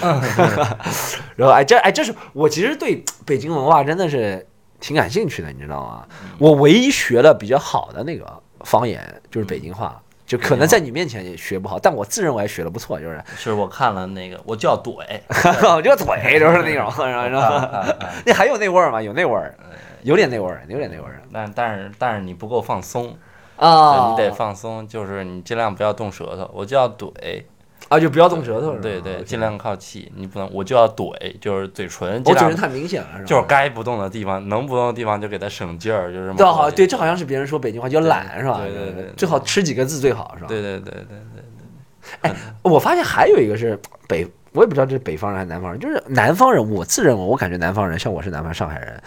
[0.03, 0.21] 嗯
[1.35, 4.45] 然后哎，这哎，这是我其实对北京文化真的是
[4.79, 6.05] 挺感兴趣的，你知道吗？
[6.23, 8.25] 嗯我唯一学的比较好的那个
[8.61, 15.01] 方言就是北京话，就可能在你面前也学不好，但我自认为学的不错，就是是我看了那个，我就要怼，
[15.75, 17.87] 我这个腿就是那种，然后啊
[18.25, 19.01] 那还有那味儿吗？
[19.01, 19.55] 有那味儿，
[20.03, 23.15] 有点那味儿，有点那味儿但但是但是你不够放松，
[23.57, 24.09] 啊！
[24.09, 27.11] 你得放松，就是你尽量不要动舌头，我就要怼，
[27.89, 33.25] 啊，就不要动舌头，对对，尽量靠气，你不能我就要怼，就是嘴唇我嘴唇太明显了，是吧？
[33.25, 38.57] 就是该不动的地方，能不动的地方就给它省劲儿，就是对，好，对，这好像是别人说北京话叫懒，是吧？
[38.57, 40.47] 对对对对最好吃几个字最好，是吧？
[40.47, 42.31] 对对对对对对，
[42.63, 49.01] 我发现还有一个是北我也不知道这是北方人还是南方人，就是南方人，我自认为我感觉南方人，像我是南方上海人，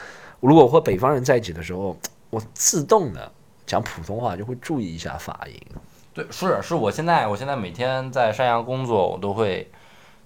[0.49, 1.97] 如果我和北方人在一起的时候，
[2.31, 3.31] 我自动的
[3.65, 5.55] 讲普通话就会注意一下发音。
[6.13, 9.71] 对，是是我现在我现在每天在山阳工作，我都会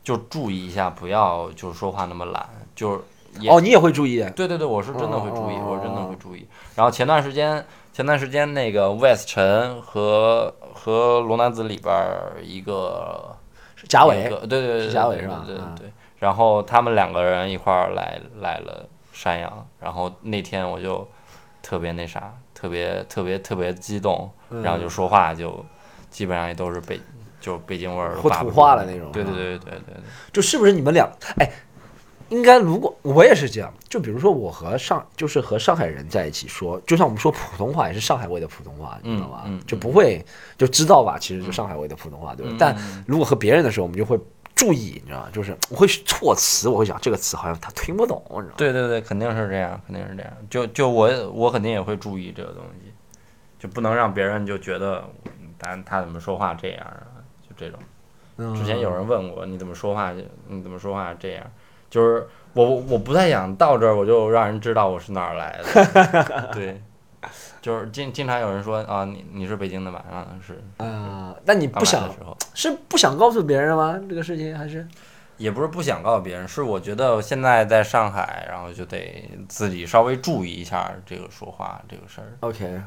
[0.02, 3.00] 就注意一下，不要就是说话那么懒，就是
[3.40, 4.18] 也哦，你也会注意？
[4.34, 6.46] 对对对，我是真的会注意，哦我是真的会注意。
[6.74, 13.36] 然后前段时间，前段时间那个 West 陈和和罗南子里边儿一个
[13.88, 15.92] 贾伟对对对，贾伟是吧啊对对对。
[16.18, 18.84] 然后他们两个人一块儿来来了
[19.18, 21.04] 山羊，然后那天我就
[21.60, 25.64] 特别那啥，特别特别特别激动，嗯然后就说话就
[26.08, 27.00] 基本上也都是北
[27.40, 29.94] 就北京味儿，或土话的那种对对啊对对对对。
[30.32, 31.08] 就是不是你们俩？
[31.38, 31.50] 哎，
[32.28, 39.42] 应该如果我也是这样，就比如说我和上就是和上海人在一起说，就像我们说普通话也是上海味的普通话，你知道吧？
[39.46, 40.24] 嗯嗯就不会
[40.56, 42.52] 就知道吧，其实就上海味的普通话，对吧？
[42.52, 44.16] 嗯但如果和别人的时候，我们就会
[44.58, 45.28] 注意，你知道吗？
[45.32, 48.54] 就是我会措辞，我会想这个词好像他听不懂，你知道吗？
[48.56, 50.32] 对对对，肯定是这样，肯定是这样。
[50.50, 52.92] 就就我我肯定也会注意这个东西，
[53.56, 55.04] 就不能让别人就觉得
[55.60, 57.78] 他他怎么说话这样啊，就这种。
[58.56, 60.12] 之前有人问我你怎么说话，
[60.48, 61.44] 你怎么说话这样，
[61.88, 66.82] 就是我我不太想到这儿我就让人知道我是哪儿来的， 对，
[67.68, 70.02] 就是经经常有人说啊你你是北京的吧？
[70.10, 72.08] 啊是，啊、那你不想
[72.54, 74.00] 是不想告诉别人吗？
[74.08, 74.88] 这个事情还是
[75.36, 82.32] 也不是不想告诉别人，是我觉得现在在上海，然后就得自己稍微注意一下这个说话这个事儿。
[82.40, 82.80] OK。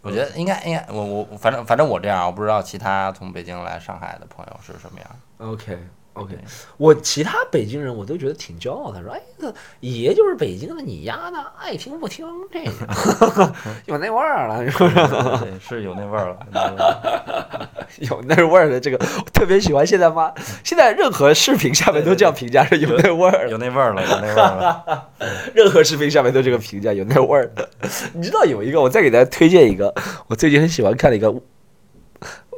[0.00, 5.08] 我觉得应该应该，我我反正反正我这样，我不知道其他从北京来上海的朋友是什么样。
[5.38, 5.78] OK
[6.14, 6.36] OK，
[6.76, 13.52] 我其他北京人我都觉得挺骄傲的，说哎，这爷就是北京的，你丫的爱听不听这个，
[13.86, 14.94] 有那味儿了，是不是？
[14.94, 17.68] 对，是有那味儿了。
[18.00, 19.86] 有那味儿的这个，我特别喜欢。
[19.86, 20.32] 现在妈，
[20.64, 23.50] 现在任何视频下面都这样评价，是有那味儿的。
[23.50, 25.08] 有那味儿了，有那味儿了。
[25.54, 27.68] 任何视频下面都这个评价，有那味儿的。
[28.14, 29.94] 你知道有一个，我再给大家推荐一个，
[30.28, 31.34] 我最近很喜欢看的一个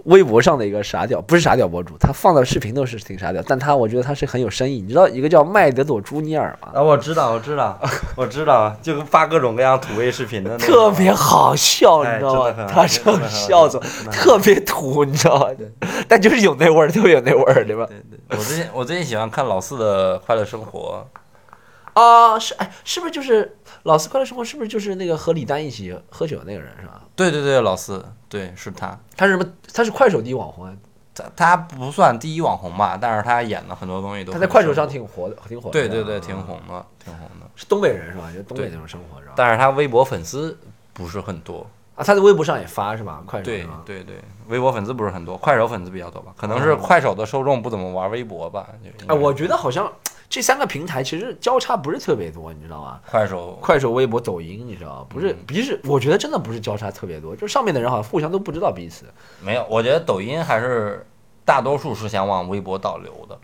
[0.05, 4.81] 微博上的一个傻屌，不是傻屌博主，他放的视频都是挺傻屌，但他我觉得他是很有深意。
[4.81, 6.69] 你知道一个叫麦德朵朱尼尔吗？
[6.75, 7.79] 啊，我知道，我知道，
[8.17, 15.49] 我知道，就发各种各样土味视频的那，特别好笑，你哎知道吗他这真的很好笑死我，真的很特别土，你知道吗？
[16.07, 17.87] 但就是有那味儿，特别有那味儿，对吧？
[17.87, 21.07] 对对，我最近我最近喜欢看老四的快乐生活，
[21.95, 24.45] 啊，是哎，是不是就是老四快乐生活？
[24.45, 27.03] 是不是就是那个和李丹一起喝酒那个人是吧？
[27.17, 28.99] 对对对，老四，对，是他。
[29.17, 29.45] 他是什么？
[29.73, 30.75] 他是快手第一网红，啊
[31.15, 35.73] 他他不算第一网红吧，但是他演的很多东西都他在快手上挺火的，挺火的。
[35.73, 37.47] 对对对，啊挺红的，挺红的。
[37.55, 38.33] 是东北人是吧？
[38.35, 39.35] 就东北那种生活是吧？
[39.37, 40.59] 但是他微博粉丝
[40.93, 41.65] 不是很多，
[41.97, 43.23] 啊，他在微博上也发是吧？
[43.25, 44.17] 快手对对对，
[44.49, 46.33] 微博粉丝不是很多，快手粉丝比较多吧？
[46.37, 48.67] 可能是快手的受众不怎么玩微博吧？
[48.83, 49.91] 就应该哎，我觉得好像
[50.29, 52.99] 这三个平台其实交叉不是特别多，你知道吗？
[53.09, 55.07] 快手快手、微博、抖音，你知道？
[55.09, 59.07] 不是，嗯不是，我觉得真的不是交叉特别多，就上面的人好像互相都不知道彼此。
[59.41, 61.07] 没有，我觉得抖音还是
[61.45, 63.39] 大多数是想往微博导流的。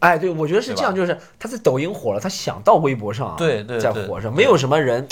[0.00, 5.06] 哎，对，我觉得是这样，就是他在抖音火了，他想到微博上，对对对再火上，没有什么人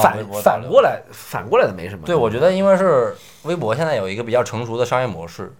[0.00, 2.06] 反反过来，反过来的没什么。
[2.06, 5.52] 对，我觉得因为是微博现在有一个比较成熟的商业模式，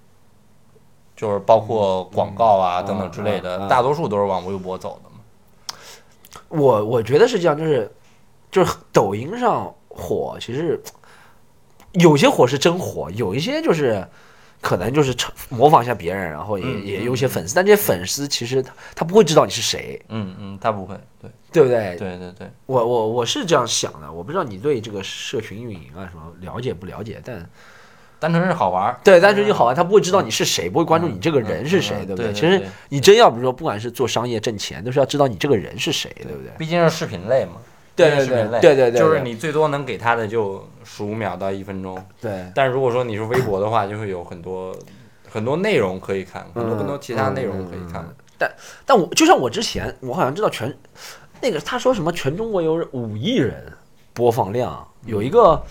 [1.17, 5.17] 就是包括广告啊嗯等等之类的，大多数都是往微博走的嘛。
[6.49, 7.93] 我我觉得是这样，就是
[8.51, 10.81] 就是抖音上火，其实
[11.93, 14.07] 有些火是真火，有一些就是
[14.63, 15.13] 可能就是
[15.51, 21.97] 模仿一下别人，然后也、嗯也有一些粉丝，但这些粉丝其实他他不会知道你是谁，嗯嗯，他不会，对对不对？
[21.97, 27.45] 对对对，我我我是这样想的，我不知道你对这个社群运营啊什么了解不了解，但
[28.21, 29.01] 单纯是好玩儿。
[29.03, 36.53] 对，单纯就好玩，他不会知道你是谁，不会关注你这个人是谁，对不对不其实你真要比如说，不管是做商业挣钱，都是要知道你这个人是谁，对不对？
[36.57, 37.61] 毕竟是视频类嘛。
[37.95, 44.75] 对对对对对对对就是你最多能给他的就十五秒到一分钟，对，但如果说你是微博的话，就会有很多
[45.31, 48.09] 很多内容可以看，很多嗯很多其他内容可以看。
[48.85, 50.75] 但我就像我之前，我好像知道全
[51.41, 53.73] 那个他说什么全中国有五亿人
[54.13, 55.63] 播放量，有一个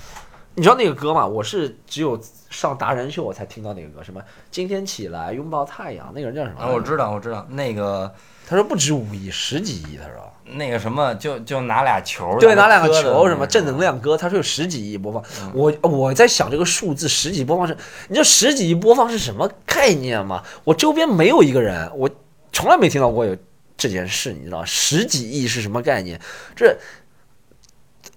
[0.56, 1.26] 你知道那个歌吗？
[1.26, 6.62] 我是只有上达人秀我才听到那个歌，什么今天起来拥抱太阳，那个人叫什么？
[6.62, 8.14] 啊，我知道，我知道，那个
[8.48, 10.32] 他说不止五亿，十几亿，他说。
[10.52, 15.24] 那个什么，就就拿俩球，对，拿两个球，什么正能量歌，他说有十几亿播放。
[15.54, 17.76] 我我在想这个数字十几亿播放是，
[18.08, 20.44] 你知道十几亿播放是什么概念吗？
[20.64, 22.10] 我周边没有一个人，我
[22.52, 23.36] 从来没听到过有
[23.78, 26.20] 这件事，你知道十几亿是什么概念？
[26.56, 26.78] 这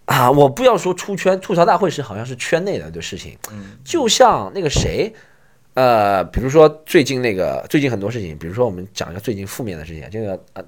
[0.04, 5.14] 啊，我不要说出圈，吐槽大会是好像是圈内的的事情，嗯就像那个谁。
[5.74, 10.62] 呃，比如说最近那个最近很多事情，比如说我们讲一个最近负面的事情，这个呃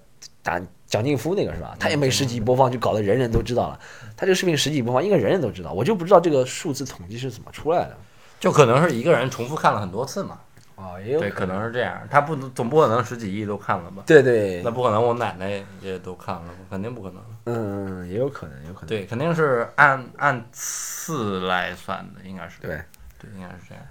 [0.47, 1.75] 打蒋劲夫那个是吧？
[1.77, 3.81] 他也没十几亿播放，就搞得人人都知道了。
[4.17, 7.97] 他这个视频十几亿播放，应该人人都知道，我就不知道这个数字统计是怎么出来的。
[8.39, 10.39] 就可能是一个人重复看了很多次嘛。
[10.77, 11.99] 啊，也有对，可能是这样。
[12.11, 14.05] 他不总不可能十几亿都看了吧？
[14.07, 17.23] 对对那，不可能，我奶奶也都看了，肯定不可能。
[17.47, 18.87] 嗯，也有可能，有可能。
[18.87, 22.61] 对，肯定是按按次来算的，应该是。
[22.61, 22.79] 对，
[23.19, 23.83] 对，应该是这样。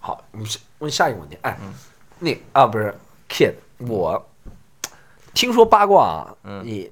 [0.00, 1.72] 好，你是问下一个问题，哎，嗯
[2.18, 2.94] 那啊不是
[3.28, 4.26] Kid，我
[5.34, 6.62] 听说八卦啊，嗯。
[6.64, 6.90] 你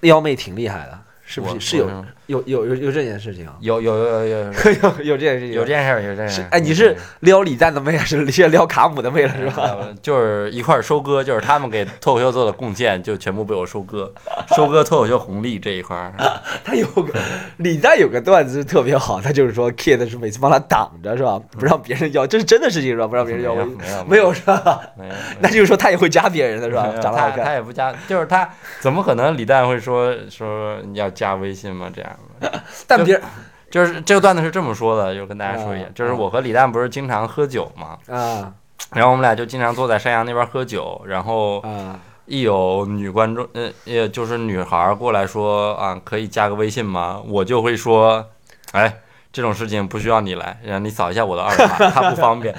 [0.00, 1.60] 撩妹挺厉害的，是不是？
[1.60, 1.88] 是有
[2.26, 3.54] 有有有有这件事情啊？
[3.60, 6.48] 有有有有 有有有这件事情，有这件事儿，有这件事儿。
[6.50, 9.76] 哎，你是撩李诞的妹还是是撩卡姆的妹了是吧？
[9.80, 14.10] 呃就是一块收割，就是他们给脱口秀做的贡献，就全部被我收割，
[14.56, 16.12] 收割脱口秀红利这一块。
[16.64, 17.12] 他有个
[17.58, 21.38] 李诞有个段子是特别好，他就是说 Kid 是每次帮他挡着是吧？
[21.52, 23.06] 不让别人要，这是真的事情是吧？
[23.06, 24.80] 不让别人要没有没有是吧？
[24.98, 26.96] 没有，那就是说他也会加别人的是吧没？
[26.96, 28.48] 有长得好他他，也不加，就是他
[28.80, 31.90] 怎么可能李诞会说说你要加微信吗？
[31.94, 32.52] 这样的，
[32.86, 33.22] 但别人
[33.70, 38.52] 就是这个段子是这么说的，就跟大家说一下啊，就是我和李诞不是经常喝酒嘛，啊
[38.90, 47.20] 然后我们俩就经常坐在山羊那边喝酒，然后啊一有女观众，呃，也就是女孩儿过来说啊，可以加个微信吗？
[47.26, 48.24] 我就会说，
[48.72, 49.00] 哎，
[49.32, 52.54] 这种事情不需要你来，让你扫一下我的二维码，他不方便。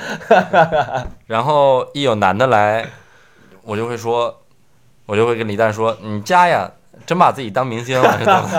[1.27, 2.85] 然后一有男的来，
[3.63, 4.41] 我就会说，
[5.05, 6.69] 我就会跟李诞说，你加呀，
[7.05, 8.49] 真把自己当明星了，是怎么？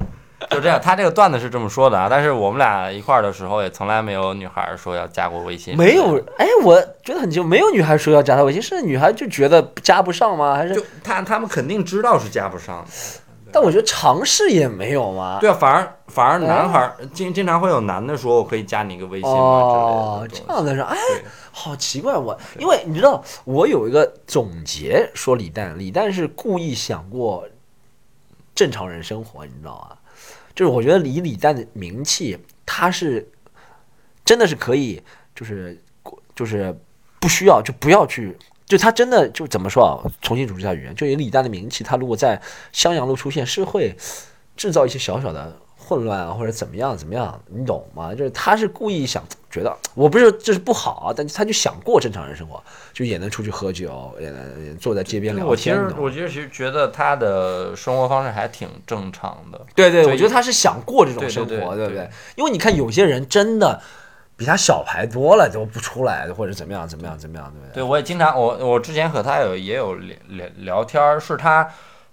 [0.50, 10.54] 就这样，他这个段子是这么说的啊，但是我们俩一块儿的时候，也从来没有女孩儿说要加过微信，没有，哎，我觉得很奇怪，没有女孩说要加他微信，是女孩就觉得加不上吗？
[10.54, 10.82] 还是就？
[11.02, 12.90] 他他们肯定知道是加不上的。
[13.56, 15.38] 但我觉得尝试也没有嘛？
[15.40, 20.96] 对啊，反而反而男孩儿经经常会有男的说我可以加你一个微信吗哦，这之类的样的是，哎，
[21.52, 27.48] 好奇怪我，因为你知道，我有一个总结说李诞，李诞是故意想过
[28.54, 29.96] 正常人生活，你知道吗？
[30.54, 33.26] 就是我觉得以李诞的名气，他是
[34.22, 35.02] 真的是可以，
[35.34, 35.82] 就是
[36.34, 36.78] 就是
[37.18, 38.36] 不需要就不要去。
[38.66, 40.02] 就他真的就怎么说啊？
[40.20, 42.40] 重新组织一下语言，就以李诞的名气，他如果在
[42.72, 43.96] 襄阳路出现，是会
[44.56, 48.12] 制造一些小小的混乱啊，或者怎么样怎么样，你懂吗？
[48.12, 52.60] 就是他是故意想觉得，我不是说这是不好啊，但是他就想过正常人生活，
[52.92, 55.80] 就也能出去喝酒，也能也坐在街边聊我其天。
[55.96, 62.10] 我其实觉得他的生活方式还挺正常的，对对，我觉得他是想过这种生活，对不对对？
[62.34, 63.80] 因为你看有些人真的
[64.36, 71.68] 比他小牌多了，都不出来，或者怎么样怎么样怎么样，对不对我也经常我我之前和他有也有聊聊聊天儿，是他。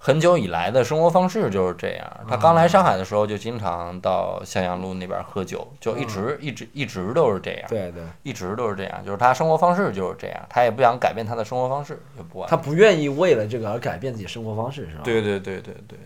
[0.05, 2.05] 很久以来的生活方式就是这样。
[2.27, 7.61] 他刚来上海的时候就经常到向阳路那边喝酒，就一直一直一直都是这样。
[7.69, 15.03] 对对，一直都是这样，就是他生活方式就是这样，他也不想改变他的生活方式，也不他不愿意为了这个而改变自己生活方式，是吧？。
[15.05, 15.97] 对对对对对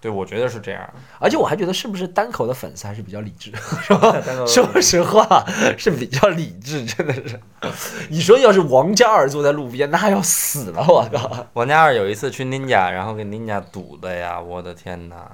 [0.00, 0.88] 对，我觉得是这样。
[1.18, 4.16] 而且我还觉得是不是单口的粉丝还是比较理智，是吧？
[4.46, 5.44] 说实话
[5.76, 7.38] 是比较理智，真的是。
[8.08, 11.46] 你说要是王嘉尔坐在路边，那要死了，我靠！
[11.52, 15.30] 王嘉尔有一次去 Ninja，然后给 Ninja 堵的呀，我的天哪！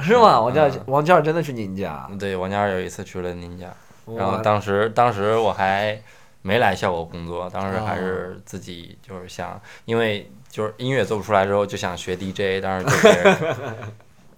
[0.00, 0.40] 是吗？
[0.40, 3.68] 王嘉王嘉尔真的去宁家，对，王嘉尔有一次去了 Ninja，
[4.16, 6.00] 然后当时当时我还
[6.42, 12.92] 没来效果工作，当时还是自己就是想，因为就是音乐做不出来之后就想学 DJ，当时就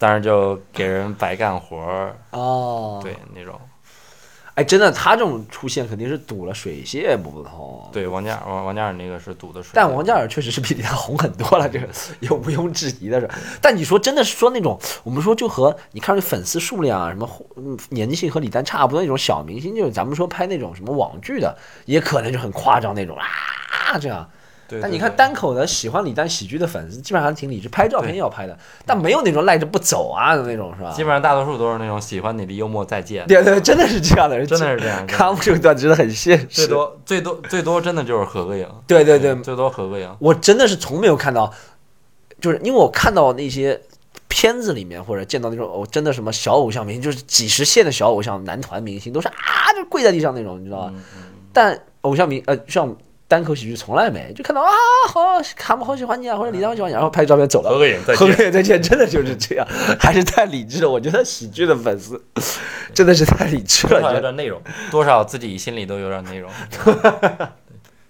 [0.03, 3.55] 当时就给人白干活儿，哦，对那种。
[4.55, 11.87] 哎，真的，他这种出现肯定是堵了水泄不通。，对，王嘉尔王王嘉尔那个是堵的水，但王嘉尔确实是比他红很多了，这个
[12.19, 13.31] 有毋庸置疑的是。
[13.61, 24.29] 但你说真的是说那种，我们说就和你看这粉丝数量啊，什么嗯年纪性和李诞差不多那种小明星，就是咱们说拍那种什么网剧的，也可能就很夸张那种啊这样。
[24.73, 30.91] 对，但对对你看单口的喜欢李诞喜剧的粉丝，基本上挺理智，拍照片也要拍的，但没有那种赖着不走啊的那种，是吧？
[30.93, 34.99] 基本上大多数都是那种喜欢你的幽默再见，对对，真的是这样的人，真的是这样。
[34.99, 36.47] 真的卡姆这个段子真的很现实。
[36.47, 40.17] 最多最多最多真的就是合个影，对对对，最多合个影。
[40.19, 41.53] 我真的是从没有看到，
[42.41, 43.81] 就是因为我看到那些
[44.29, 49.35] 片子里面或者见到那种哦，真的什么小偶像明星，就是几十线的小偶像男团明星，都是啊
[49.77, 50.87] 就跪在地上那种，你知道吧？
[50.95, 52.97] 嗯嗯但偶像明呃像
[53.33, 54.69] 单口喜剧从来没，就看到啊
[55.09, 55.23] 好
[55.57, 57.71] 卡姆好喜欢你啊，或者李诞好喜欢你，然后拍照片走了。
[57.71, 58.37] 合个影再合见。
[58.37, 59.67] 个影再见，真的就是这样，
[59.99, 60.91] 还是太理智了。
[60.91, 62.23] 我觉得喜剧的粉丝
[62.93, 64.21] 真的是太理智多少有。
[64.21, 66.51] 点内容，多少自己心里都有点内容，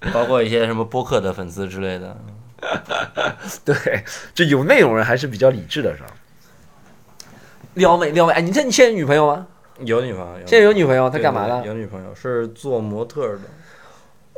[0.00, 2.16] 对 包括一些什么播客的粉丝之类的。
[3.64, 4.02] 对，
[4.34, 6.08] 就有内容人还是比较理智的，是吧？
[7.74, 9.46] 撩妹撩妹，哎，你这你现在有女朋友吗？
[9.84, 11.64] 有女朋友，现在有女朋友，他对对干嘛了？
[11.64, 13.40] 有女朋友，是做模特的，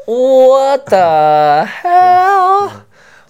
[0.06, 2.70] 我的 hell！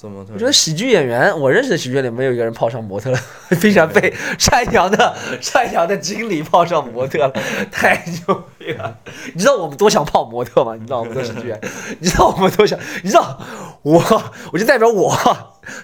[0.04, 3.18] 我觉得喜剧演员，我认识的喜剧演员没有一个人泡上模特了，
[3.58, 7.32] 非常被山羊的山羊的经理泡上模特了，
[7.72, 8.98] 太牛逼了！
[9.32, 10.74] 你知道我们多想泡模特吗？
[10.78, 11.60] 你知道我们多喜剧演员，
[12.00, 13.40] 你知道我们多想，你知道
[13.80, 14.22] 我，
[14.52, 15.16] 我就代表我，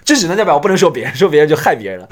[0.05, 2.09] 就只能代表我，不能说别人，说别人就害别人了。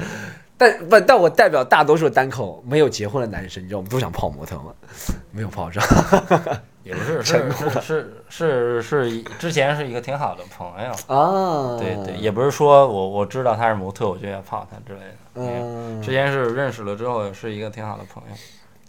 [0.60, 4.74] 但不，但我代表大多数单口没有结婚的男生，你知道我们都想泡模特吗？
[5.32, 5.82] 没有泡上。
[6.84, 7.82] 也不是，成是是
[8.30, 15.16] 是是是之前是一个挺好的朋友，啊，对对，也不是说我我知道他是模特，我就要泡他之类的。
[15.36, 18.36] 嗯之前是认识了之后是一个挺好的朋友。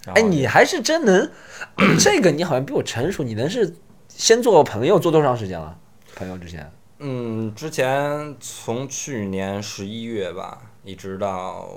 [0.07, 1.31] 然哎，你还是真能，
[2.01, 3.23] 这个你好像比我成熟。
[3.23, 3.75] 你能是
[4.09, 5.77] 先做朋友做多长时间了？
[6.17, 11.69] 朋友之前嗯，之前从去年十一月吧，一直到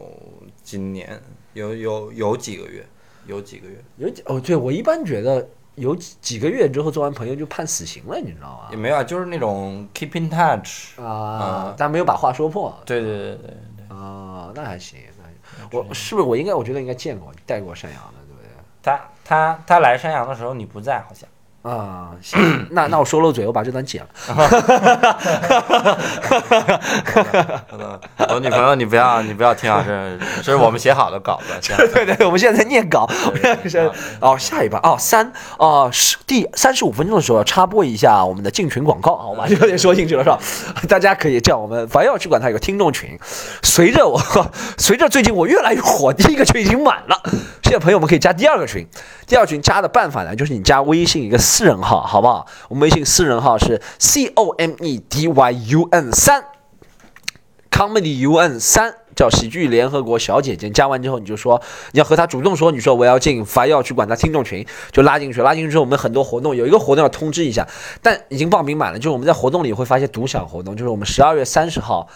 [0.64, 1.22] 今年，
[1.54, 2.86] 有有有几个月，
[3.26, 11.00] 有几个月，有几哦，对我一般觉得有几几个月之后做完朋友就判死刑了，你知道吗也没有啊，就是那种 keep in touch。
[11.00, 11.06] 吗？
[11.06, 16.54] 啊，但没有把话说破对对对对对，啊，那还行，那我是不是我应该？
[16.54, 18.50] 我觉得应该见过带过山羊的，对不对？
[18.82, 21.28] 他他他来山羊的时候你不在，好像。
[21.64, 24.10] 啊，行，那那我说漏嘴，我把这段剪了。
[28.30, 31.54] 我女朋友，你不要你不要听啊，这这是我们写好的稿子。
[31.62, 33.10] 这样 对对，我们现在在念稿。
[34.20, 40.38] 哦，下一半哦，三哦是第三十五分钟的时候要插播一下我们的进群广告，好吧，就有点说进去了是吧？
[40.90, 43.18] 大家可以这样，我们凡要去管它有个听众群，
[43.62, 44.22] 随着我
[44.78, 47.22] 随着最近我越来越火，第一个群已经满了，
[47.64, 48.86] 现在朋友们可以加第二个群，
[49.26, 52.48] 第二群加的办法呢，就是你加微信一个私人号，好不好？
[52.68, 56.46] 我们微信私人号是 C O M E D Y U N 三。
[57.70, 65.44] Comedy UN 三叫喜剧联合国小姐姐，加完之后你就说你要和她主动说，你说我要进凡要去管她听众群，就拉进去。
[65.44, 67.68] 拉进去之后，我们很多活动，有一个活动要通知一下，
[68.02, 68.98] 但已经报名满了。
[68.98, 72.08] 就是我们在活动里会发一些独享活动，就是我们十二月三十号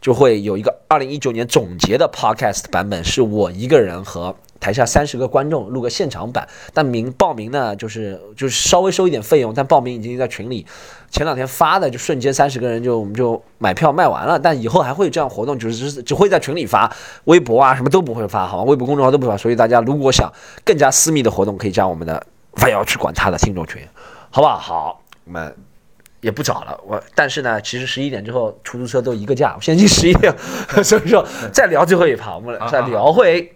[0.00, 6.46] 就会有一个二零一九年总结的 Podcast 版本，是我一个人和台下三十个观众录个现场版。
[6.72, 10.64] 但名报名呢，就是就是稍微收一点费用，但报名已经在群里
[11.10, 14.38] 前两天发的，就瞬间三十个人就我们就买票卖完了。
[14.38, 16.92] 但以后还会有这样活动，就是只会在群里发，
[17.24, 18.64] 微博啊什么都不会发，好吗？
[18.64, 19.36] 微博公众号都不发。
[19.36, 20.32] 所以大家如果想
[20.64, 23.82] 更加私密的活动，可以加我们的凡要去管他的听众群，
[24.30, 24.58] 好不好？
[24.58, 25.56] 好，我们。
[26.22, 30.30] 也不早了，我但是呢，其实十一点之后出租车都一个价，我现在已经十一点，
[30.84, 33.50] 所以说再聊最后一趴，我们再聊会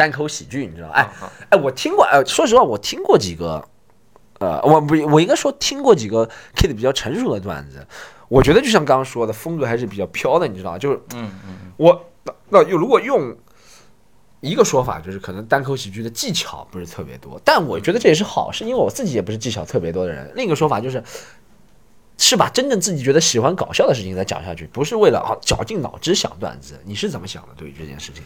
[0.00, 0.94] 单口喜剧，你知道吗？
[0.94, 1.10] 哎
[1.50, 3.62] 哎，我听过，哎，说实话，我听过几个，
[4.38, 6.26] 呃，我不，我应该说听过几个
[6.56, 7.86] Kid 比较成熟的段子，
[8.28, 10.78] 我觉得就像刚刚说的，风格还是比较飘的，你知道吗？
[10.78, 13.36] 就是嗯嗯我那那如果用
[14.40, 20.32] 一个说法，就是可能单口喜剧的技巧不是特别多，但我觉得这也是好事，因为我自己也不是技巧特别多的人。
[20.34, 21.04] 另一个说法就是。
[22.22, 26.78] 是把真正自己觉得喜欢搞笑的事情再讲下去，不是为了啊绞尽脑汁想段子。
[26.84, 27.54] 你是怎么想的？
[27.56, 28.22] 对于这件事情？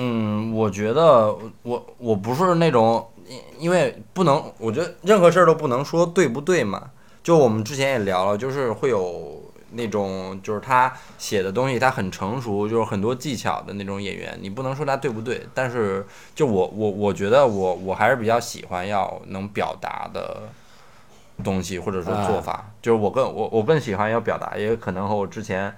[0.00, 6.90] 嗯，我觉得我我不是那种，因因为不能，我觉得任何事儿都不能说对不对嘛。
[7.24, 9.42] 就我们之前也聊了，就是会有
[9.72, 20.42] 那种，就是他写的东西他很成熟，就是很多技巧的那种演员，你不能说他对不对，但是就我我我觉得我我还是比较喜欢要能表达的
[21.42, 25.74] 东西或者说做法，就是我更我我更喜欢要表达，也可能和我之前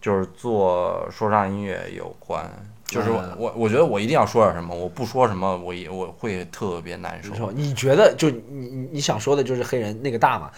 [0.00, 2.48] 就是做说唱音乐有关。
[2.88, 7.74] 就是我嗯我我觉得我一定要说点什么，我不说什么，我也我会特别难受你。
[7.74, 10.50] 觉得就你你你想说的就是黑人那个大嘛？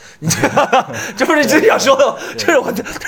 [1.16, 2.98] 这不 是自己想说的，就是我就是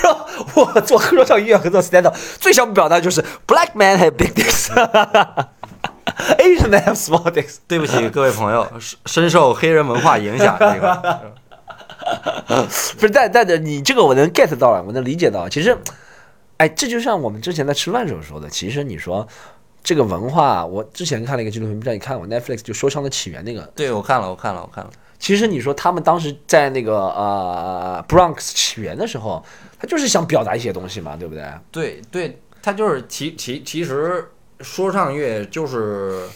[0.55, 7.57] 我做说唱音乐和做 stand up 最想表达就是 black man have big dicks，Asian man have small dicks。
[7.67, 11.31] 对不起各位朋友，深深受黑人文化影响，这 个
[12.97, 15.47] 不是，但但是你这个我能 get 到了，我能理解到。
[15.47, 15.77] 其实，
[16.61, 19.27] 哎，这就像我们之前在吃饭时候说的，其实你说
[19.81, 23.63] 这个文化，我之前看了一个纪录片，不知道你看过 Netflix 就说唱的起源那个。
[23.75, 24.91] 对我看了，我看了，我看了。
[25.17, 29.43] 其实你说他们当时在那个呃 Bronx 起源的时候，
[29.79, 31.43] 他就是想表达一些东西嘛，对不对？
[31.71, 36.27] 对对，他就是其其其实说唱乐就是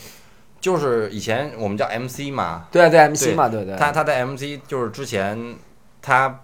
[0.59, 3.75] 就是以前我们叫 MC 嘛，对啊，对 MC 嘛，对不对？
[3.75, 5.55] 他他在 MC 就是之前
[6.01, 6.41] 他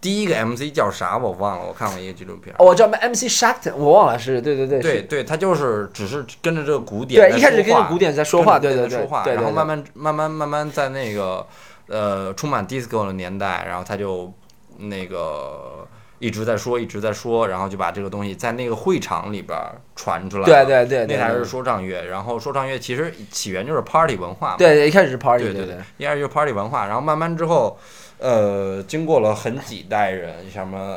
[0.00, 2.54] 第一个 MC 叫啥我忘了，我看过一个纪录片。
[2.58, 11.46] 哦，我叫 MC Shark，我忘了是，对对对，对对，他就是只是跟着这个鼓点对，在一开始跟着古典在说话，跟对对对，说话，然后慢慢慢慢慢慢在那个
[11.88, 14.32] 呃充满 disco 的年代，然后他就
[14.78, 15.86] 那个
[16.20, 20.64] 一直在说，一直在说，然后就把这个东西在那个会场里边儿传出来了。
[20.64, 22.04] 对对对那才是说唱乐。
[22.04, 24.56] 然后说唱乐其实起源就是 party 文化嘛。
[24.56, 27.76] 对对，一开始是 party，对对对，一开始就是 party 文化，然后慢慢之后，
[28.18, 30.94] 呃，经过了很几代人，什么，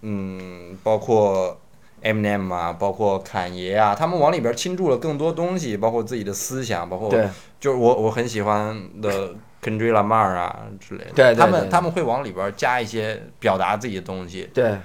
[0.00, 1.60] 嗯，包括
[2.02, 7.28] Eminem 啊，包括侃爷啊，他们往里边倾注了更多东西，包括自己的思想，包括对
[7.60, 9.34] 就是我我很喜欢的
[9.64, 14.76] Kendrick Lamar 啊之类的，对对他们他们会往里边加一些表达自己的东西，对。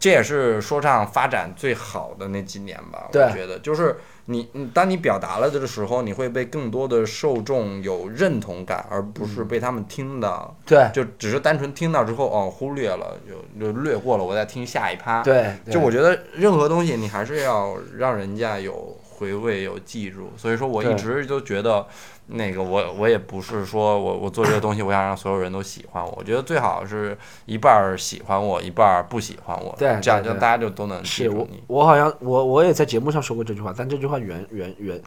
[0.00, 10.88] 这也是说唱发展最好的那几年吧，我觉得就是你，你当你表达了的时候，你会被更多的受众有认同感，而不是被他们听到，对。
[10.92, 21.86] 就只是单纯听到之后哦忽略了，就就略过了，我再听下一趴。，对，就我觉得任何东西你还是要让人家有回味、有记住，所以说我一直都觉得。
[22.26, 31.62] 那个我我也不是说我我做这个东西我想让所有人都喜欢我，我觉得最好是一半儿喜欢我，一半儿不喜欢我，对对对这样就大家就都能记是我住你。
[31.66, 34.98] 我好像我我也在节目上说过这句话，但这句话原原原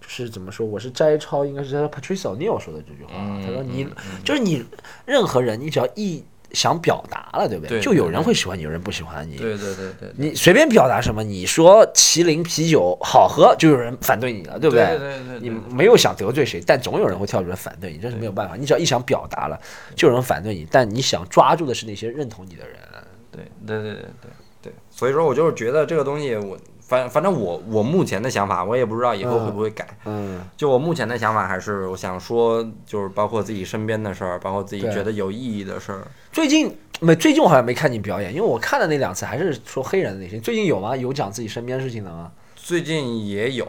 [0.00, 0.66] 就是怎么说？
[0.66, 3.12] 我是摘抄，应该是 Patricia O'Neill 说的这句话。
[3.16, 3.88] 嗯他说你、
[4.22, 4.64] 就是你
[5.06, 6.22] 任何人，你只要一
[6.54, 9.36] 想表达了，对不对就有人会喜欢你，有人不喜欢你。
[9.36, 18.56] 对对对对，你随便表达什么，你说麒麟啤酒好喝，就有人反对你了，对不对对对对你没有想得罪谁，但总有人会跳出来反对你，这是没有办法。
[18.56, 19.60] 你只要一想表达了，
[19.96, 22.76] 就有人反对你，但你想抓住的是那些认同你的人。
[23.32, 24.30] 对对对对对
[24.62, 26.56] 对，所以说我就是觉得这个东西我。
[26.86, 29.86] 反反正我我目前的想法，我也不知道以后会不会改。
[30.04, 36.06] 嗯，就我目前的想法，还是我想说，就是包括自己身边的事儿，包括自己觉得有意义的事儿。
[36.30, 40.38] 最近没，最近我好像没看你表演，因为我看的那两次还是说黑人的那些。
[40.38, 40.94] 最近有吗？
[40.94, 42.30] 有讲自己身边事情的吗？
[42.54, 43.66] 最近也有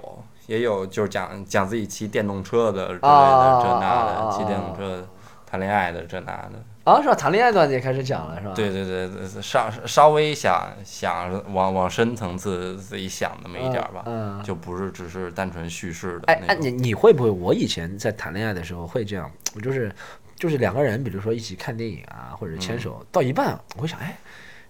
[0.47, 5.07] 也有就是讲讲自己骑电动车的之类的啊这那的，骑电动车
[5.49, 6.51] 谈恋爱的这那的。
[6.85, 7.15] 啊，是吧？
[7.15, 8.53] 谈恋爱段子也开始讲了，是吧？
[8.55, 14.37] 对对对对，稍稍微想想往往深层次自己想那么一点儿吧，嗯。
[14.37, 16.53] 嗯就不是只是单纯叙事的哎哎，那。
[16.53, 17.29] 你你会不会？
[17.31, 19.91] 我以前在谈恋爱的时候会这样，我就是
[20.35, 24.15] 就是两个人，比如说一起看电影啊，或者牵手，到一半我会想，哎，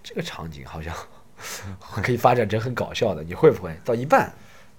[0.01, 0.95] 这个场景好像
[2.01, 3.22] 可以发展成很搞笑的。
[3.24, 4.32] 你会不会到一半？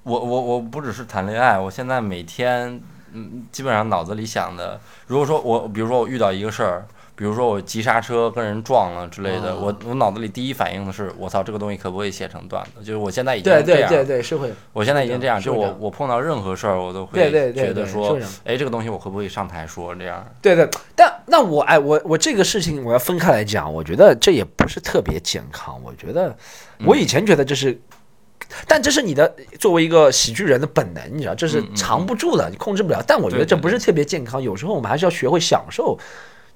[0.04, 2.80] 我我我不只是谈恋爱，我现在每天
[3.12, 6.86] 嗯，基本上脑子里想的，如果说我比如说我遇到一个事儿。
[7.16, 12.84] 比如说我急刹车跟人撞了之类的，哦我我脑子里第一反应的是，我操，这个东西可不可以写成段子？
[12.84, 14.52] 就是我现在已经对这样，对对对，是会。
[14.74, 17.18] 我现在已经这样，就我我碰到任何事儿，我都会
[17.54, 20.24] 觉得说哎，这个东西我可不可以上台说这样？
[20.42, 25.80] 对对，但那我哎，我我这个事情我要分开来讲，我觉得这也不是特别健康。
[25.82, 26.36] 我觉得
[26.84, 27.80] 我以前觉得这是，
[28.68, 33.02] 但这是你的作为一个喜剧人的本能，你知道，这是藏不住的，你控制不了。
[33.06, 34.42] 但我觉得这不是特别健康。
[34.42, 35.98] 有时候我们还是要学会享受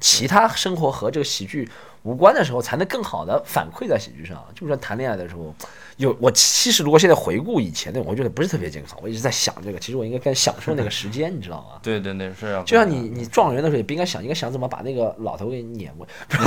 [0.01, 1.69] 其他生活和这个喜剧
[2.03, 4.43] 无关的时候，才能更好的反馈在喜剧上。
[4.55, 5.55] 就是说谈恋爱的时候，
[5.97, 8.99] 有我其实如果现在回顾以前的，我觉得不是特别健康。
[9.03, 11.79] 我一直在想这个，其实我应该更享受那个时间，你知道吗？
[11.85, 16.39] 对对对，是啊就像你你撞人的时候也不应该想，应该想怎么把那个老头给撵过去，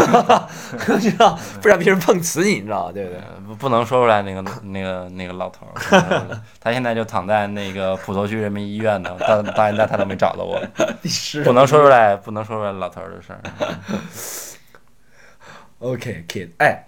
[1.12, 1.38] 知道？
[1.62, 2.92] 不然别人碰瓷你，你知道吗？
[2.92, 3.20] 对不对？
[3.20, 10.60] 呃不不能说出来那个那个那个老头儿，他现在就躺在那个普陀区人民医院呢，到到现在他都没找到我，
[11.44, 13.40] 不能说出来，不能说出来老头的事儿。
[15.84, 16.86] OK kid，哎，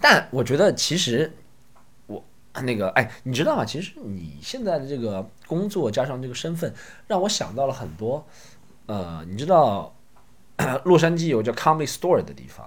[0.00, 1.30] 但我觉得其实
[2.06, 2.24] 我
[2.62, 3.64] 那个哎，你知道吗？
[3.64, 6.74] 其实你现在的这个工作加上这个身份，
[7.06, 8.26] 让我想到了很多。
[8.86, 9.94] 呃，你知道
[10.84, 12.66] 洛杉矶有叫 Comedy Store 的地方，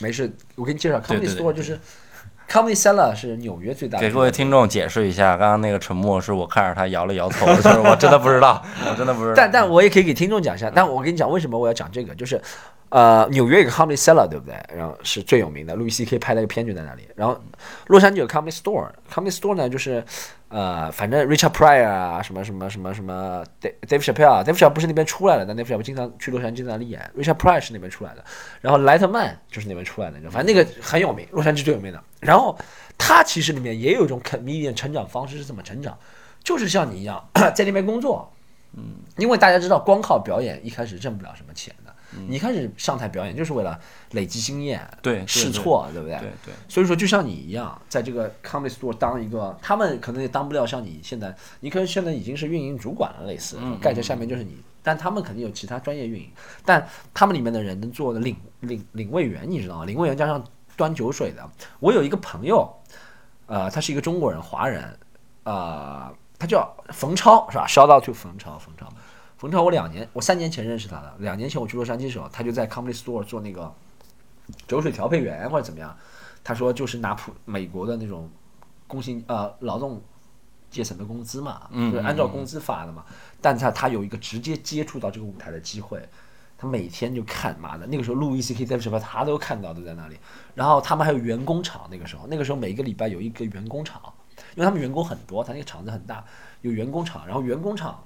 [0.00, 1.78] 没事，我给你介绍对 Comedy Store 就是
[2.48, 4.12] Comedy Cellar 是纽约最大的给。
[4.12, 9.34] 各位听众解释一下，刚刚那个沉默是我看着他摇了摇头，就是我真的不知道，我真的不知道。
[9.36, 12.40] 但但我也可以给听众讲一下，但我跟你讲为什么我要讲这个，就是，
[12.90, 14.54] 呃，纽约有个 Comedy Cellar 对不对？
[14.74, 17.06] 然后是最有名的，路易 C K 拍了个片就在那里。
[17.14, 17.38] 然后
[17.88, 20.02] 洛杉矶有 Comedy Store，Comedy Store 呢就是，
[20.48, 28.24] 呃，反正 Richard Pryor 啊，什么什么什么什么 Dave Dave Chappelle 啊，Dave Chappelle 不是那边出来的，但 Dave Chappelle 经常去洛杉矶那里演，Richard Pryor 是那边出来的，
[28.62, 32.02] 然后莱特曼就是那边出来的，反正那个很有名，洛杉矶最有名的。
[32.20, 32.58] 然后
[32.96, 35.96] 他其实里面也有一种 comedian 成长方式是怎么成长，
[36.42, 37.22] 就是像你一样
[37.54, 38.32] 在那边工作。
[38.76, 41.87] 嗯因为大家知道，光靠表演一开始挣不了什么钱的。
[42.26, 43.78] 你一开始上台表演就是为了
[44.12, 46.18] 累积经验、对对试错，对不对？
[46.18, 56.30] 对对所以说，就像你一样，在这个 comedy store 当一个，他们可能也当不了像你现在，你可能现在已经是运营主管了，类似嗯，盖着下面就是你，但他们肯定有其他专业运营，
[56.64, 59.84] 但他们里面的人能做的领领领位员，你知道吗？
[59.84, 60.42] 领位员加上
[60.76, 61.46] 端酒水的，
[61.80, 62.72] 我有一个朋友，
[63.46, 64.98] 呃，他是一个中国人，华人，
[65.42, 68.86] 呃，他叫冯超，是吧？shout out to 冯超，冯超，
[69.38, 73.72] 冯超，我两年，我三年前认识他的，两年前我去洛杉矶的时候，他就在 comedy store 做那个
[74.66, 75.96] 酒水调配员或者怎么样，
[76.42, 78.28] 他说就是拿普美国的那种
[78.88, 80.02] 工薪呃劳动
[80.70, 83.04] 阶层的工资嘛，嗯就是按照工资发的嘛。
[83.40, 86.02] 但他他有一个直接接触到这个舞台的机会，
[86.56, 90.18] 他每天就看，妈的，那个时候路易 C K 在什么他都看到都在那里。
[90.56, 94.02] 然后他们还有员工厂，那个时候那个时候每个礼拜有一个员工厂，
[94.56, 96.24] 因为他们员工很多，他那个厂子很大，
[96.62, 98.02] 有员工厂，然后员工场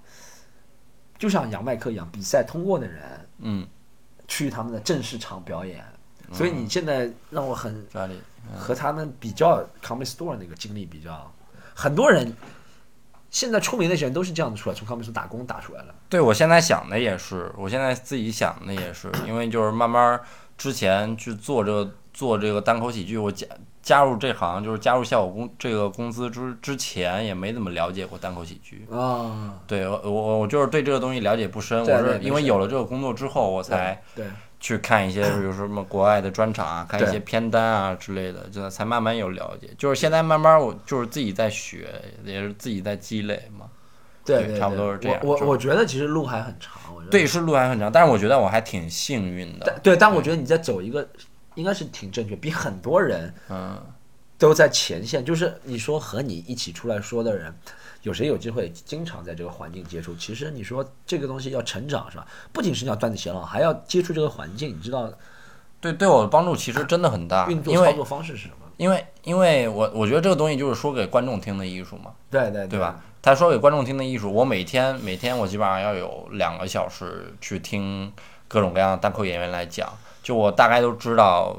[1.22, 3.00] 就像杨麦克一样，比赛通过的人
[3.38, 3.64] 嗯，
[4.26, 5.84] 去他们的正式场表演。
[6.32, 7.86] 所以你现在让我很
[8.58, 11.32] 和他们比较 Comedy Store 那个经历比较，
[11.74, 12.34] 很多人
[13.30, 15.94] 现在出名的人都是这样子出来，从 Comedy Store 打工打出来的。
[16.08, 20.20] 对我现在想的也是，我现在自己想的也是，因为就是慢慢
[20.58, 23.46] 之前去做这个做这个单口喜剧，我加
[23.82, 28.86] 加入这行就是加入效果公这个公司之之前也没怎么了解过单口喜剧。
[28.90, 34.24] 啊，对我我我就是对这个东西了解不深，我是因为有了这个工作之后，我才对，
[34.60, 39.68] 去看一些，比如说什么国外的专场啊，看一些片单啊之类的，这才慢慢有了解。
[39.76, 41.88] 就是现在慢慢我就是自己在学，
[42.24, 43.66] 也是自己在积累嘛。
[44.24, 49.80] 对对差不多是这样我我我觉得其实路还很长，我觉得对，是路还很长，但是我觉得我还挺幸运的。
[49.82, 51.04] 对，但我觉得你在走一个
[51.54, 53.80] 应该是挺正确，比很多人嗯，
[54.38, 55.24] 都在前线。
[55.24, 57.54] 就是你说和你一起出来说的人，
[58.02, 60.14] 有谁有机会经常在这个环境接触？
[60.14, 62.26] 其实你说这个东西要成长是吧？
[62.52, 65.12] 不仅是要段子写好，还要接触这个环境，你知道
[65.80, 68.54] 对，对我的帮助其实真的很大，运作操作方式是什么？
[68.78, 73.02] 因为因为我我觉得这个东西就是说给观众听的艺术嘛，对对对吧？？
[73.20, 78.12] 他说给观众听的艺术，我每天每天我基本上要有两个小时去听
[78.52, 79.90] 各种各样的单口演员来讲，
[80.22, 81.56] 就我大概都知道，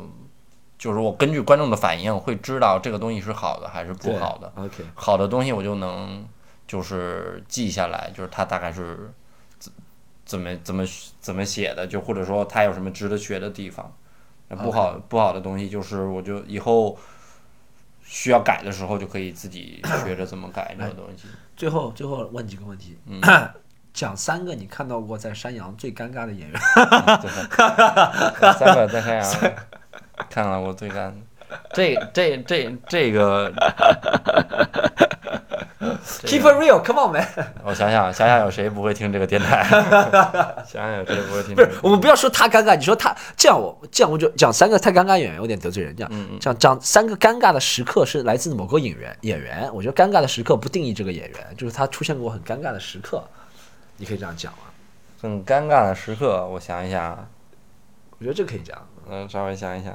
[0.78, 4.54] 就是我根据观众的反应会知道这个东西是好的还是不好的。
[4.56, 6.24] OK，好的东西我就能
[6.68, 9.12] 就是记下来，就是他大概是
[9.58, 9.72] 怎
[10.24, 10.86] 怎么怎么
[11.20, 13.92] 怎么写的，就或者说他有什么值得学的地方。
[14.50, 16.96] 那不好不好的东西，就是我就以后
[18.04, 21.28] 需要改的时候就可以自己学着怎么改这个东西。
[21.58, 23.20] 最后最后问几个问题，嗯
[23.94, 26.60] 讲三个你看到过在山羊最尴尬的演员。
[27.22, 27.30] 对，
[28.54, 29.54] 三个在山羊
[30.30, 31.12] 看了我最尴，
[31.74, 33.52] 这这这这个，
[36.26, 37.28] Keep it real，come on man。
[37.64, 39.64] 我想想想想有谁不会听这个电台？
[40.66, 53.24] 想想有谁不会听不是这个？，我们不要说他尴尬，你说他这样我这样我就讲三个太尴尬演员有点得罪人，这样嗯嗯讲讲三个尴尬的时刻是来自某个演员演员，我觉得尴尬的时刻不定义这个演员，就是他出现过很尴尬的时刻，
[53.98, 54.60] 你可以这样讲吗？
[55.22, 57.28] 很尴尬的时刻，我想一想啊。
[58.20, 58.78] 我觉得这可以讲
[59.10, 59.94] 嗯，稍微想一想，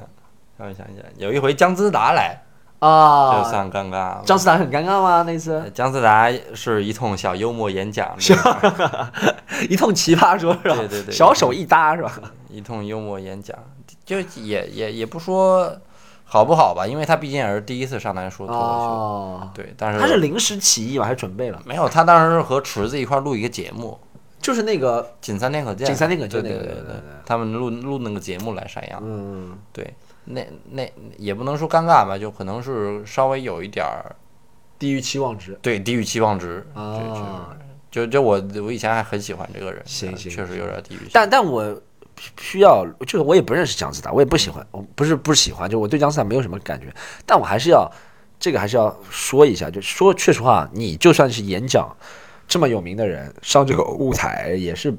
[0.57, 2.41] 稍微想一想，有一回姜思达来，
[2.79, 3.43] 这啊。
[3.43, 4.37] 算尴尬姜。
[4.37, 5.23] 思达很尴尬吗？
[5.23, 8.15] 那次呃姜思达是一通小幽默演讲，
[9.69, 10.75] 一通奇葩说是吧？
[10.75, 12.11] 对对对小手一搭是吧？
[12.49, 13.57] 一通幽默演讲，
[14.05, 15.75] 就也也也不说
[16.31, 21.59] 好不好吧，因为他毕竟也是第一次上台说脱口秀，哦，对，但是他是临时起意吧，还是准备了？
[21.65, 23.99] 没有，他当时是和池子一块儿录一个节目，
[24.39, 26.93] 就是那个，仅三天可见，仅三天可见对对对那个对对。
[26.93, 29.91] 对他们录录那个节目来山羊，嗯，对，
[30.25, 34.15] 那那也不能说尴尬吧，就可能是稍微有一点儿
[34.77, 35.57] 低于期望值。
[35.61, 36.63] 对低于期望值。
[37.91, 40.99] 就就我我以前还很喜欢这个人，行行确实有点低于。
[41.11, 41.75] 但但我
[42.39, 46.93] 需要，就是我也不认识姜思达，我也不喜欢，我不是不是喜欢，就我对姜思达没有什么感觉，
[47.25, 47.89] 但我还是要
[48.39, 51.95] 这个还是要说一下，就说确实话，你就算是演讲
[52.47, 54.93] 这么有名的人上这个舞台，也是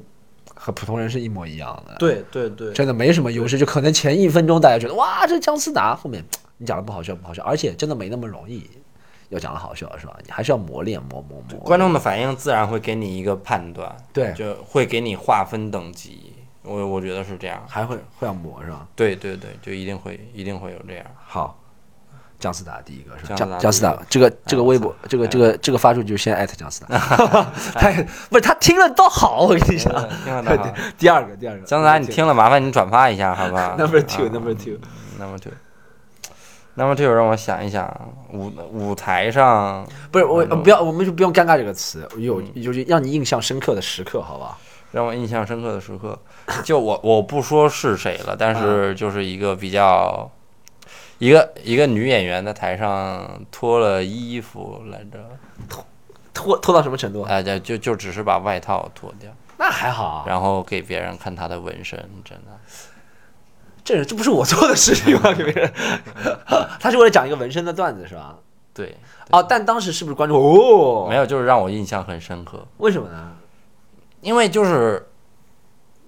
[0.55, 6.23] 和普通人是一模一样的，对对对，真的没什么优势，就可能前一分钟大家觉得哇这姜思达，后面
[6.57, 8.69] 你讲的不好笑不好笑，而且真的没那么容易。
[9.29, 10.13] 要讲的好笑是吧？
[10.25, 11.57] 你还是要磨练磨磨磨。
[11.59, 16.33] 观众的反应自然会给你一个判断，对，就会给你划分等级。
[16.63, 17.63] 我我觉得是这样。
[17.67, 18.85] 还会会要磨是吧？
[18.95, 21.05] 对对对，就一定会一定会有这样。
[21.25, 21.59] 好，
[22.39, 23.35] 姜思达第一个是吧？
[23.35, 26.97] 姜姜姜思达这个这个哎微博，这个这个这个发出去就先艾特姜思达。
[27.75, 27.91] 他
[28.29, 29.91] 不是他听了倒好，我跟你讲。
[30.23, 34.77] 听了的好，第二个，第二个，姜思达，你听了麻烦你转发一下，好吧 Number two, 啊 number two。
[35.19, 35.51] number two。
[36.73, 37.85] number two 让我想一想，
[38.31, 44.57] 舞舞台上不是我不要，我们就不用“尴尬”这个词，有就是让你印象深刻的时刻，好吧？
[44.91, 46.17] 让我印象深刻的时刻，
[46.63, 50.29] 就我我不说是谁了，但是就是一个比较，
[51.17, 55.19] 一个一个女演员在台上脱了衣服来着，
[55.69, 55.85] 脱
[56.33, 57.23] 脱脱到什么程度？
[57.23, 62.59] 哎，就就就只是把外套脱掉，那还好啊，然后给别人看她的纹身，真的。
[63.83, 65.33] 这这不是我做的事情吗？
[65.33, 65.73] 给别人
[66.79, 68.35] 他是为了讲一个纹身的段子是吧？
[68.73, 68.95] 对，
[69.31, 71.07] 哦，但当时是不是观众哦？
[71.09, 73.31] 没有，就是让我印象很深刻，为什么呢？
[74.21, 75.07] 因为就是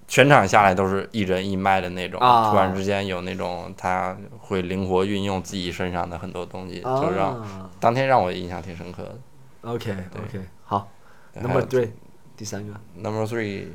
[0.07, 9.18] 全场下来都是一人一麦的那种，啊突然之间有那种他会灵活运用自己身上的很多东西，就让啊当天让我印象挺深刻的。
[9.61, 10.91] OK OK 好，
[11.34, 11.93] 那么对
[12.38, 13.68] 第三个 Number three，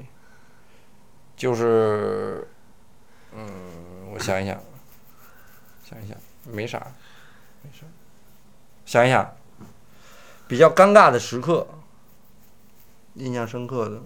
[1.36, 2.46] 就是，
[3.32, 4.60] 嗯，我想一想，
[5.82, 6.78] 想一想，没啥，
[7.62, 7.86] 没啥，
[8.84, 9.34] 想一想，
[10.46, 11.66] 比较尴尬的时刻，
[13.14, 14.02] 印象深刻的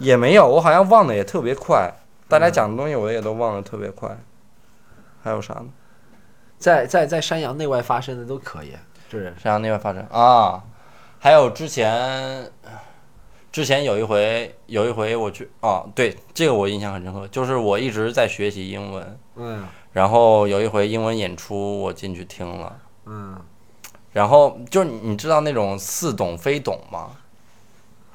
[0.00, 1.92] 也没有，我好像忘的也特别快，
[2.26, 4.16] 大家讲的东西我也都忘的特别快。
[5.22, 5.66] 还有啥呢？
[6.58, 8.72] 在在在山羊内外发生的都可以，
[9.08, 10.02] 就是山羊内外发生。
[10.10, 10.64] 啊，
[11.18, 12.50] 还有之前，
[13.52, 19.66] 之前有一回，有一回我去哦，对，这个我印象很深刻，就是我一直在学习英文，嗯。
[19.92, 23.36] 然后有一回英文演出我进去听了，嗯。
[24.12, 27.10] 然后就是你知道那种似懂非懂吗？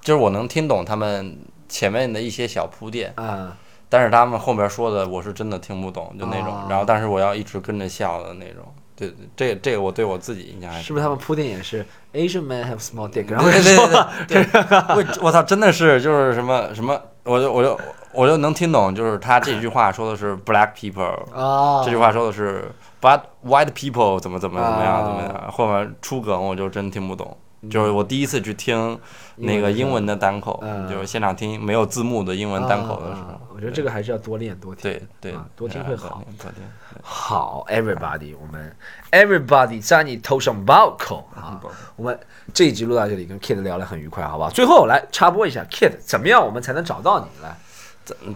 [0.01, 1.37] 就是我能听懂他们
[1.67, 3.55] 前面的一些小铺垫，啊
[3.87, 8.63] 但是他们后面说的我是真的听不懂，就那种，哦然后但是我要一直跟着笑的那种。
[8.97, 13.83] 对，这这个我对我自己印象还是不是他们铺垫也是 Asian men have small dick，然后说
[14.95, 17.77] 我我操，真的是就是什么什么，我就我就
[18.13, 21.03] 我就能听懂，就是他这句话说的是 black people，
[21.33, 27.37] 啊 这句话说的是 but white people 怎么怎么怎么样啊怎么样，后面出梗我就真听不懂。
[27.69, 28.99] 就是我第一次去听
[29.37, 34.83] 那个英文的单口嗯，就是现场听没有字幕的英文单口的时啊候，我觉得这个还是要多练多听。
[34.83, 36.23] 对对啊，多听会好。
[36.37, 36.63] 多听。
[37.01, 38.75] 好，everybody，我们
[39.11, 41.59] everybody 在你头上暴扣啊！
[41.95, 42.17] 我们
[42.53, 44.49] 这一集录到这里，跟 Kid 聊得很愉快，好不好？
[44.49, 47.25] 最后来插播一下，Kid 怎么样我们才能找到你？
[47.43, 47.55] 来，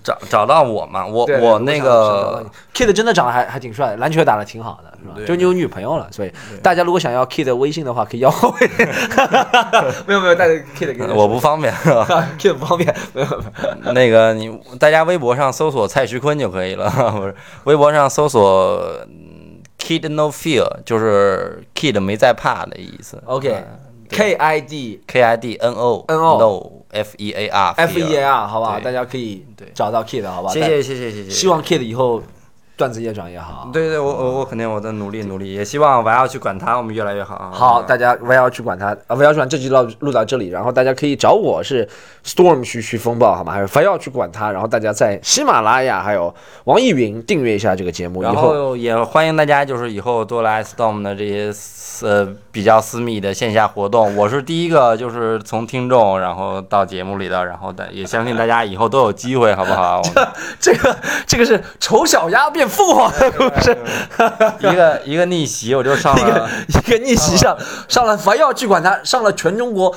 [0.03, 2.49] 找找到我嘛，我对我那个你
[2.85, 5.27] Kid 真的长得还还挺帅的，篮球打得挺好的，是吧？
[5.27, 6.31] 就你有女朋友了，所以
[6.63, 8.55] 大家如果想要 Kid 微信的话，可以要我。
[10.07, 11.73] 没有没有，带着 Kid 给你我不方便。
[12.39, 13.35] Kid 不方便，没有没
[13.85, 13.93] 有。
[13.93, 14.49] 那个你
[14.79, 23.21] 大家微博上搜索蔡徐坤就可以了， 不是微博上搜索嗯 Kid No Fear，就是 Kid 没在怕的意思。
[23.25, 27.73] OK 嗯 K I D K I D N O NO No F E A R
[27.77, 28.79] F E A R，好不好？
[28.79, 30.53] 大家可以对找到 Kid，好不好？
[30.53, 31.29] 谢谢谢谢谢谢。
[31.29, 32.21] 希望 Kid 以后
[32.79, 33.69] 段子越长越好。
[33.73, 37.51] 对对，我我我肯定我在努力努力，也希望我要去管他，我们越来越好。
[37.51, 41.85] 好，大家我要去管他，啊，我要去管这集到录到这里，然后大家可以找我是
[42.25, 43.51] Storm 徐徐风暴，好吗？
[43.51, 54.15] 还是非要去管他，然后大家在喜马拉雅还有网易云订阅一下这个节目，以然后后也欢迎大家，就是以后多来 Storm 的这些私呃比较私密的线下活动。
[54.15, 60.01] 我是第一个，就是从听众然后到节目里的，然后的也相信大家以后都有机会，好不好？
[60.13, 60.29] 这
[60.71, 63.77] 这个这个是丑小鸭变凤凰的故事，
[64.59, 66.49] 一个一个逆袭，我就上 一个了。
[66.67, 67.57] 一个逆袭上
[67.87, 69.93] 上了，凡要去管他，上了全中国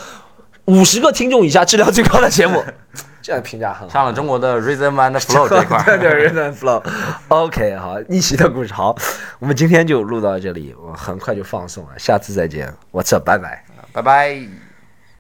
[0.65, 2.65] 五十个听众以下质量最高的节目，
[3.21, 3.93] 这样评价很好。
[3.93, 6.83] 上了中国的 Rhythm and Flow 这块对儿，对，Rhythm Flow。
[7.29, 8.97] OK，好，逆袭的故事好，
[9.39, 13.65] 我们今天就录到这里，我很快就放送了，下次再见，我这拜拜。
[13.93, 14.62] 拜拜。